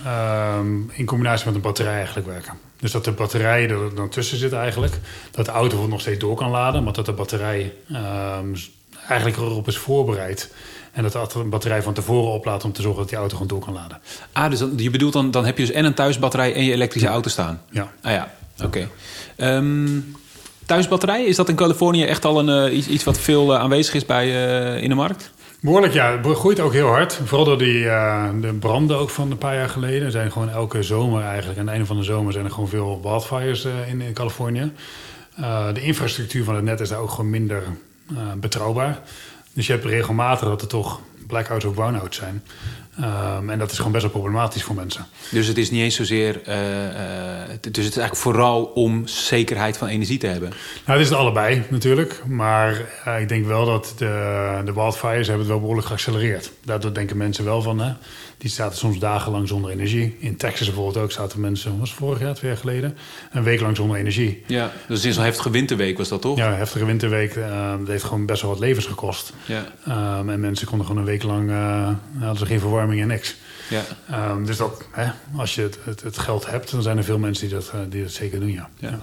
[0.57, 2.53] um, in combinatie met een batterij eigenlijk werken.
[2.79, 4.99] Dus dat de batterij er dan tussen zit eigenlijk.
[5.31, 7.73] Dat de auto nog steeds door kan laden, maar dat de batterij
[9.07, 10.53] eigenlijk erop is voorbereid.
[10.93, 13.59] En dat de batterij van tevoren oplaadt om te zorgen dat die auto gewoon door
[13.59, 14.01] kan laden.
[14.31, 16.71] Ah, dus dan, je bedoelt dan, dan heb je dus en een thuisbatterij en je
[16.71, 17.61] elektrische auto staan?
[17.69, 17.91] Ja.
[18.01, 18.33] Ah ja,
[18.63, 18.87] oké.
[19.37, 19.55] Okay.
[19.55, 20.15] Um,
[20.65, 23.93] thuisbatterij, is dat in Californië echt al een, uh, iets, iets wat veel uh, aanwezig
[23.93, 25.31] is bij, uh, in de markt?
[25.61, 26.17] Behoorlijk, ja.
[26.17, 27.19] Het groeit ook heel hard.
[27.23, 30.05] Vooral door die, uh, de branden ook van een paar jaar geleden.
[30.05, 32.33] Er zijn gewoon elke zomer eigenlijk, aan het einde van de zomer...
[32.33, 34.71] zijn er gewoon veel wildfires uh, in, in Californië.
[35.39, 37.63] Uh, de infrastructuur van het net is daar ook gewoon minder
[38.37, 38.99] betrouwbaar.
[39.53, 42.43] Dus je hebt regelmatig dat er toch blackouts of brownouts zijn.
[42.99, 45.05] Um, en dat is gewoon best wel problematisch voor mensen.
[45.31, 46.41] Dus het is niet eens zozeer.
[46.47, 46.93] Uh, uh,
[47.47, 50.49] dus het is eigenlijk vooral om zekerheid van energie te hebben.
[50.49, 52.21] Nou, het is het allebei natuurlijk.
[52.27, 56.51] Maar uh, ik denk wel dat de, de wildfires hebben het wel behoorlijk geaccelereerd.
[56.65, 57.79] Daardoor denken mensen wel van.
[57.79, 57.93] Hè,
[58.43, 60.15] die zaten soms dagenlang zonder energie.
[60.19, 62.97] In Texas bijvoorbeeld ook zaten mensen, was vorig jaar, twee jaar geleden,
[63.31, 64.43] een week lang zonder energie.
[64.47, 66.37] Ja, dus het is een heftige winterweek was dat toch?
[66.37, 67.35] Ja, een heftige winterweek.
[67.35, 69.33] Uh, dat heeft gewoon best wel wat levens gekost.
[69.45, 69.65] Ja.
[70.19, 71.89] Um, en mensen konden gewoon een week lang, uh,
[72.19, 73.35] hadden ze geen verwarming en niks.
[73.69, 73.83] Ja.
[74.31, 77.17] Um, dus dat, hè, als je het, het, het, geld hebt, dan zijn er veel
[77.17, 78.69] mensen die dat, uh, die dat zeker doen, ja.
[78.79, 78.99] ja.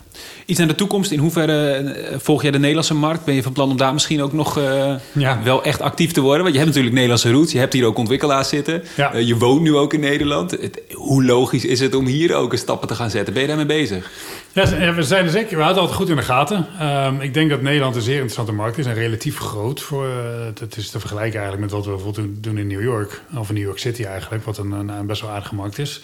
[0.46, 1.10] Iets naar de toekomst.
[1.10, 3.24] In hoeverre uh, volg jij de Nederlandse markt?
[3.24, 5.42] Ben je van plan om daar misschien ook nog uh, ja.
[5.42, 6.42] wel echt actief te worden?
[6.42, 7.52] Want je hebt natuurlijk Nederlandse roots.
[7.52, 8.82] Je hebt hier ook ontwikkelaars zitten.
[8.96, 9.16] Ja.
[9.16, 10.50] je woont nu ook in Nederland.
[10.50, 13.32] Het, hoe logisch is het om hier ook een stappen te gaan zetten?
[13.32, 14.10] Ben je daarmee bezig?
[14.52, 15.56] Ja, we zijn er zeker.
[15.56, 16.66] We hadden altijd goed in de gaten.
[16.82, 19.80] Um, ik denk dat Nederland een zeer interessante markt is en relatief groot.
[19.80, 20.14] Voor, uh,
[20.60, 23.22] het is te vergelijken eigenlijk met wat we bijvoorbeeld doen in New York.
[23.36, 26.02] Of in New York City eigenlijk, wat een, een, een best wel aardige markt is.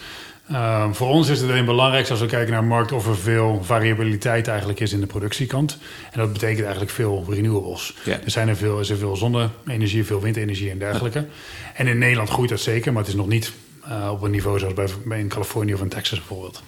[0.53, 3.17] Um, voor ons is het alleen belangrijk als we kijken naar een markt of er
[3.17, 5.79] veel variabiliteit eigenlijk is in de productiekant.
[6.13, 7.95] En dat betekent eigenlijk veel renewables.
[8.05, 11.27] Er zijn er veel, is er veel zonne-energie, veel windenergie en dergelijke.
[11.75, 13.53] En in Nederland groeit dat zeker, maar het is nog niet
[13.89, 16.63] uh, op een niveau zoals bij, bij in Californië of in Texas bijvoorbeeld.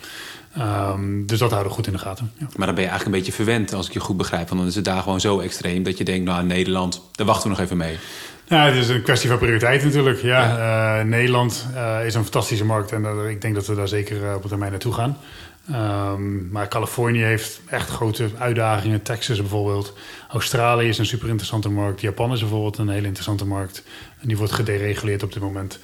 [0.58, 2.32] Um, dus dat houden we goed in de gaten.
[2.34, 2.46] Ja.
[2.56, 4.48] Maar dan ben je eigenlijk een beetje verwend, als ik je goed begrijp.
[4.48, 7.42] Want dan is het daar gewoon zo extreem dat je denkt, nou Nederland, daar wachten
[7.42, 7.98] we nog even mee.
[8.44, 10.22] Ja, het is een kwestie van prioriteit natuurlijk.
[10.22, 10.98] Ja, ja.
[10.98, 14.34] Uh, Nederland uh, is een fantastische markt en uh, ik denk dat we daar zeker
[14.34, 15.16] op termijn naartoe gaan.
[15.70, 19.02] Um, maar Californië heeft echt grote uitdagingen.
[19.02, 19.92] Texas bijvoorbeeld.
[20.28, 22.00] Australië is een super interessante markt.
[22.00, 23.82] Japan is bijvoorbeeld een hele interessante markt.
[24.20, 25.78] En die wordt gedereguleerd op dit moment.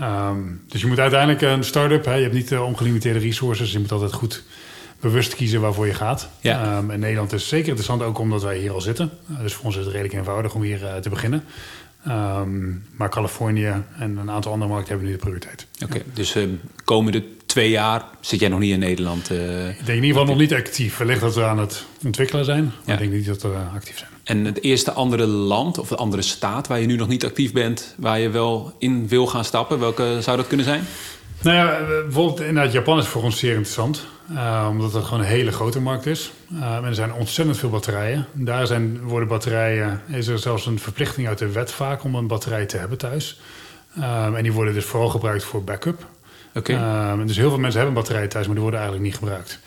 [0.00, 2.04] Um, dus je moet uiteindelijk een start-up.
[2.04, 3.72] Hè, je hebt niet uh, ongelimiteerde resources.
[3.72, 4.42] Je moet altijd goed
[5.00, 6.28] bewust kiezen waarvoor je gaat.
[6.40, 6.78] Ja.
[6.78, 9.10] Um, en Nederland is zeker interessant ook omdat wij hier al zitten.
[9.30, 11.44] Uh, dus voor ons is het redelijk eenvoudig om hier uh, te beginnen.
[12.08, 15.66] Um, maar Californië en een aantal andere markten hebben nu de prioriteit.
[15.74, 16.12] Oké, okay, ja.
[16.14, 16.36] dus
[16.84, 17.24] komende
[17.54, 19.30] twee jaar zit jij nog niet in Nederland?
[19.30, 20.96] Uh, ik denk in ieder geval nog niet actief.
[20.96, 22.92] Wellicht dat we aan het ontwikkelen zijn, maar ja.
[22.92, 24.10] ik denk niet dat we uh, actief zijn.
[24.24, 27.52] En het eerste andere land of de andere staat waar je nu nog niet actief
[27.52, 30.84] bent, waar je wel in wil gaan stappen, welke zou dat kunnen zijn?
[31.42, 34.06] Nou ja, bijvoorbeeld inderdaad Japan is voor ons zeer interessant.
[34.30, 36.32] Uh, omdat het gewoon een hele grote markt is.
[36.52, 38.26] Uh, en er zijn ontzettend veel batterijen.
[38.32, 42.26] Daar zijn, worden batterijen, is er zelfs een verplichting uit de wet vaak om een
[42.26, 43.40] batterij te hebben thuis.
[44.34, 46.06] En die worden dus vooral gebruikt voor backup.
[46.54, 47.16] Okay.
[47.26, 49.58] dus heel veel mensen hebben batterijen thuis, maar die worden eigenlijk niet gebruikt.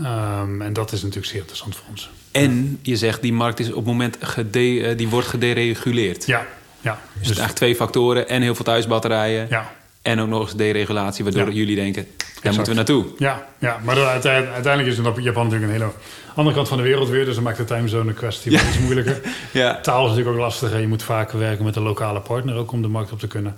[0.00, 2.10] Um, en dat is natuurlijk zeer interessant voor ons.
[2.30, 6.26] En je zegt die markt is op het moment gede, die wordt gedereguleerd.
[6.26, 6.46] Ja,
[6.80, 6.92] ja.
[6.92, 9.46] Dus, dus eigenlijk twee factoren en heel veel thuisbatterijen.
[9.50, 9.72] Ja.
[10.02, 11.52] En ook nog eens deregulatie, waardoor ja.
[11.52, 12.56] jullie denken, daar exact.
[12.56, 13.04] moeten we naartoe.
[13.18, 13.80] Ja, ja.
[13.84, 15.90] maar uiteindelijk is Japan natuurlijk een hele
[16.34, 17.24] andere kant van de wereld weer.
[17.24, 18.68] Dus dat maakt de timezone kwestie ja.
[18.68, 19.20] iets moeilijker.
[19.52, 19.80] ja.
[19.80, 20.80] Taal is natuurlijk ook lastig.
[20.80, 23.56] Je moet vaak werken met een lokale partner ook om de markt op te kunnen.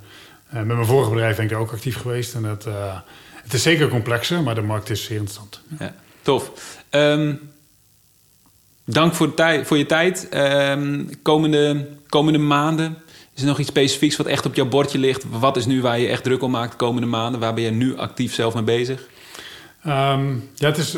[0.49, 2.35] Uh, met mijn vorige bedrijf ben ik ook actief geweest.
[2.35, 2.97] En dat, uh,
[3.43, 5.61] het is zeker complexer, maar de markt is zeer interessant.
[5.79, 5.95] Ja.
[6.23, 6.51] Tof.
[6.91, 7.41] Um,
[8.85, 10.29] dank voor, tij- voor je tijd.
[10.35, 12.97] Um, komende, komende maanden,
[13.35, 15.25] is er nog iets specifieks wat echt op jouw bordje ligt?
[15.31, 17.41] Wat is nu waar je echt druk om maakt de komende maanden?
[17.41, 19.07] Waar ben je nu actief zelf mee bezig?
[19.87, 20.97] Um, ja, het is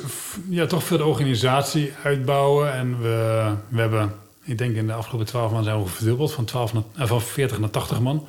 [0.49, 2.73] ja, toch veel de organisatie uitbouwen.
[2.73, 6.33] En we, we hebben, ik denk in de afgelopen twaalf maanden zijn we verdubbeld.
[6.33, 8.27] Van, 12 naar, uh, van 40 naar 80 man.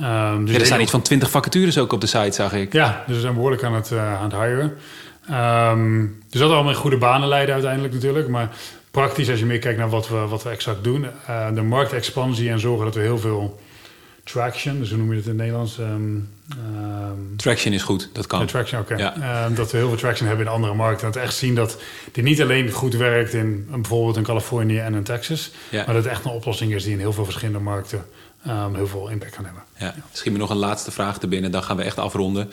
[0.00, 2.72] Um, dus ja, er staan iets van 20 vacatures ook op de site, zag ik.
[2.72, 4.76] Ja, dus we zijn behoorlijk aan het, uh, aan het hiren.
[5.28, 8.28] Ehm, dus dat allemaal in goede banen leiden uiteindelijk natuurlijk.
[8.28, 8.48] Maar
[8.90, 12.50] praktisch, als je meer kijkt naar wat we, wat we exact doen, uh, de marktexpansie
[12.50, 13.60] en zorgen dat we heel veel
[14.24, 15.78] traction, dus hoe noem je het in het Nederlands?
[15.78, 16.28] Um,
[17.36, 18.46] traction is goed, dat kan.
[18.46, 18.94] traction, oké.
[18.94, 21.06] Ehm, dat we heel veel traction hebben in andere markten.
[21.06, 21.78] Dat we echt zien dat
[22.12, 26.06] dit niet alleen goed werkt in bijvoorbeeld in Californië en in Texas, maar dat het
[26.06, 28.04] echt een oplossing is die in heel veel verschillende markten
[28.74, 29.62] heel veel impact kan hebben.
[29.78, 29.94] Ja.
[30.10, 32.50] Misschien me nog een laatste vraag te binnen, dan gaan we echt afronden.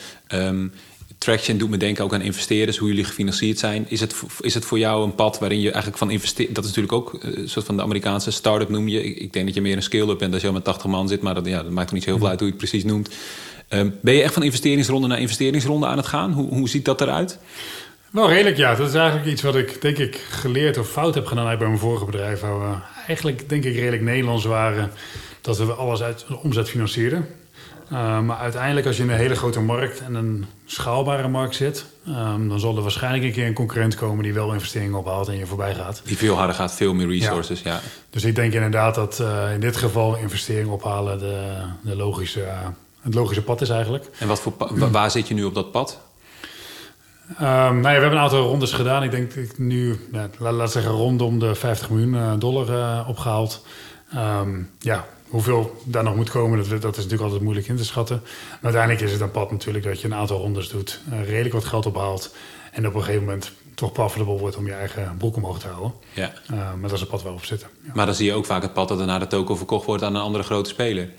[1.21, 3.85] Traction doet me denken ook aan investeerders, hoe jullie gefinancierd zijn.
[3.87, 6.55] Is het, is het voor jou een pad waarin je eigenlijk van investeert?
[6.55, 9.03] Dat is natuurlijk ook eh, een soort van de Amerikaanse start-up noem je.
[9.03, 11.21] Ik, denk dat je meer een scale-up bent als je al met 80 man zit,
[11.21, 13.09] maar dat, ja, dat maakt niet zo heel veel uit hoe je het precies noemt.
[13.67, 16.31] Ehm, ben je echt van investeringsronde naar investeringsronde aan het gaan?
[16.31, 17.39] Hoe, hoe ziet dat eruit?
[18.11, 18.75] Wel redelijk, ja.
[18.75, 21.79] Dat is eigenlijk iets wat ik denk ik geleerd of fout heb gedaan bij mijn
[21.79, 22.39] vorige bedrijf.
[22.39, 22.75] Waar we
[23.07, 24.91] eigenlijk denk ik redelijk Nederlands waren.
[25.41, 27.27] Dat we alles uit omzet financierden.
[27.91, 31.85] Uh, maar uiteindelijk, als je in een hele grote markt en een schaalbare markt zit,
[32.07, 35.37] um, dan zal er waarschijnlijk een keer een concurrent komen die wel investeringen ophaalt en
[35.37, 36.01] je voorbij gaat.
[36.05, 37.61] Die veel harder gaat, veel meer resources.
[37.61, 37.79] Ja.
[38.09, 42.67] Dus ik denk inderdaad dat uh, in dit geval investeringen ophalen de, de logische, uh,
[43.01, 44.09] het logische pad is eigenlijk.
[44.19, 44.53] En wat voor
[44.91, 45.99] waar zit je nu op dat pad?
[47.29, 49.03] Um, nou ja, we hebben een aantal rondes gedaan.
[49.03, 53.65] Ik denk dat ik nu, ja, laat, laat zeggen, rondom de 50 miljoen dollar opgehaald.
[54.15, 57.85] Um, ja, Hoeveel daar nog moet komen, dat, dat, is natuurlijk altijd moeilijk in te
[57.85, 58.21] schatten.
[58.23, 61.53] Maar uiteindelijk is het een pad natuurlijk dat je een aantal rondes doet, uh, redelijk
[61.53, 62.35] wat geld ophaalt
[62.71, 65.93] en op een gegeven moment toch profitable wordt om je eigen broek omhoog te houden.
[66.13, 66.33] Ja.
[66.51, 67.67] Uh, maar dat is een pad waar we op zitten.
[67.85, 67.91] Ja.
[67.93, 70.15] Maar dan zie je ook vaak het pad dat naar de toko verkocht wordt aan
[70.15, 71.09] een andere grote speler.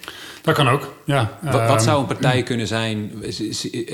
[0.43, 1.39] Dat kan ook, ja.
[1.41, 3.13] Wat, wat ehm, zou een partij kunnen zijn,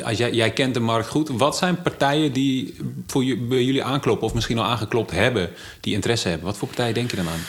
[0.04, 4.34] als jij, jij kent de markt goed, wat zijn partijen die voor jullie aankloppen of
[4.34, 5.50] misschien al aangeklopt hebben,
[5.80, 6.46] die interesse hebben?
[6.46, 7.40] Wat voor partijen denk je dan aan?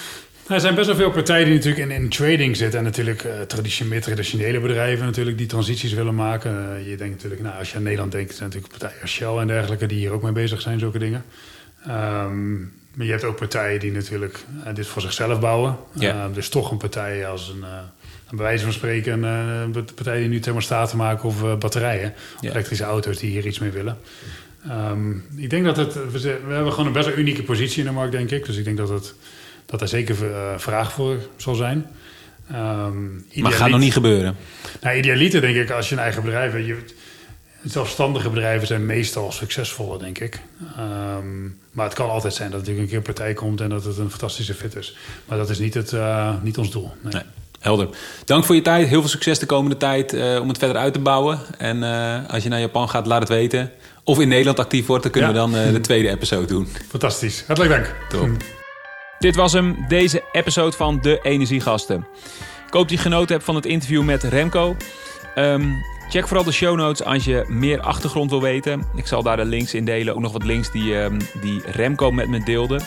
[0.49, 2.79] Er zijn best wel veel partijen die natuurlijk in, in trading zitten.
[2.79, 6.51] En natuurlijk uh, traditionele, traditionele bedrijven natuurlijk die transities willen maken.
[6.51, 9.37] Uh, je denkt natuurlijk, nou, als je aan Nederland denkt, zijn natuurlijk partijen als Shell
[9.37, 11.23] en dergelijke die hier ook mee bezig zijn, zulke dingen.
[11.87, 15.77] Um, maar je hebt ook partijen die natuurlijk uh, dit voor zichzelf bouwen.
[16.33, 17.63] Dus toch een partij als een,
[18.29, 22.13] een bij wijze van spreken, een partij die nu thermostaten maken of batterijen.
[22.35, 23.97] Of elektrische auto's die hier iets mee willen.
[24.91, 27.87] Um, ik denk dat het, we, we, hebben gewoon een best wel unieke positie in
[27.87, 28.45] de markt, denk ik.
[28.45, 29.13] Dus ik denk dat het
[29.69, 31.87] dat er zeker uh, vraag voor zal zijn.
[32.51, 34.35] Um, maar gaat nog niet gebeuren?
[34.81, 36.65] Nou, idealiter denk ik, als je een eigen bedrijf hebt...
[36.65, 36.77] Je,
[37.63, 40.39] zelfstandige bedrijven zijn meestal succesvoller, denk ik.
[40.79, 43.61] Um, maar het kan altijd zijn dat er natuurlijk een keer een partij komt...
[43.61, 44.97] en dat het een fantastische fit is.
[45.25, 46.91] Maar dat is niet, het, uh, niet ons doel.
[47.01, 47.13] Nee.
[47.13, 47.23] nee.
[47.59, 47.89] Helder.
[48.25, 48.87] Dank voor je tijd.
[48.87, 51.39] Heel veel succes de komende tijd uh, om het verder uit te bouwen.
[51.57, 53.71] En uh, als je naar Japan gaat, laat het weten.
[54.03, 55.47] Of in Nederland actief wordt, dan kunnen ja.
[55.47, 56.67] we dan de tweede episode doen.
[56.89, 57.43] Fantastisch.
[57.47, 57.95] Hartelijk dank.
[58.09, 58.58] Top.
[59.19, 62.07] Dit was hem, deze episode van De Energiegasten.
[62.67, 64.75] Ik hoop dat je genoten hebt van het interview met Remco.
[65.35, 65.75] Um,
[66.09, 68.83] check vooral de show notes als je meer achtergrond wil weten.
[68.95, 70.15] Ik zal daar de links in delen.
[70.15, 72.79] Ook nog wat links die, um, die Remco met me deelde.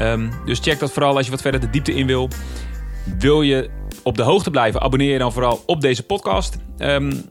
[0.00, 2.28] Um, dus check dat vooral als je wat verder de diepte in wil.
[3.18, 3.70] Wil je
[4.02, 6.56] op de hoogte blijven, abonneer je dan vooral op deze podcast.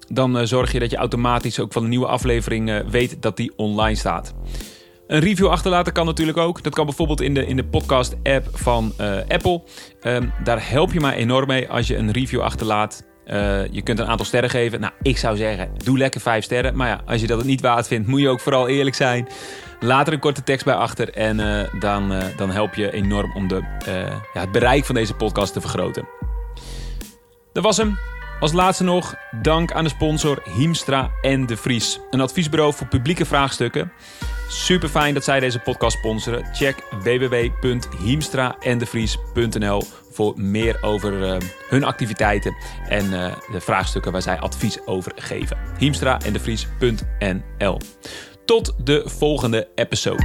[0.08, 3.38] dan uh, zorg je dat je automatisch ook van de nieuwe aflevering uh, weet dat
[3.38, 4.34] die online staat.
[5.10, 6.64] Een review achterlaten kan natuurlijk ook.
[6.64, 9.64] Dat kan bijvoorbeeld in de, in de podcast-app van uh, Apple.
[10.02, 13.04] Um, daar help je mij enorm mee als je een review achterlaat.
[13.26, 14.80] Uh, je kunt een aantal sterren geven.
[14.80, 16.76] Nou, ik zou zeggen, doe lekker vijf sterren.
[16.76, 19.28] Maar ja, als je dat niet waard vindt, moet je ook vooral eerlijk zijn.
[19.80, 21.14] Laat er een korte tekst bij achter.
[21.14, 23.64] En uh, dan, dan help je enorm om de,
[24.34, 26.08] ja, het bereik van deze podcast te vergroten.
[27.54, 27.98] Dat was hem.
[28.40, 32.00] Als laatste nog dank aan de sponsor Hiemstra en De Vries.
[32.10, 33.92] Een adviesbureau voor publieke vraagstukken.
[34.52, 36.46] Super fijn dat zij deze podcast sponsoren.
[36.54, 41.38] Check www.hiemstraendevries.nl voor meer over uh,
[41.70, 42.56] hun activiteiten
[42.88, 45.58] en uh, de vraagstukken waar zij advies over geven.
[45.78, 47.80] Hiemstraendevries.nl
[48.46, 50.24] Tot de volgende episode.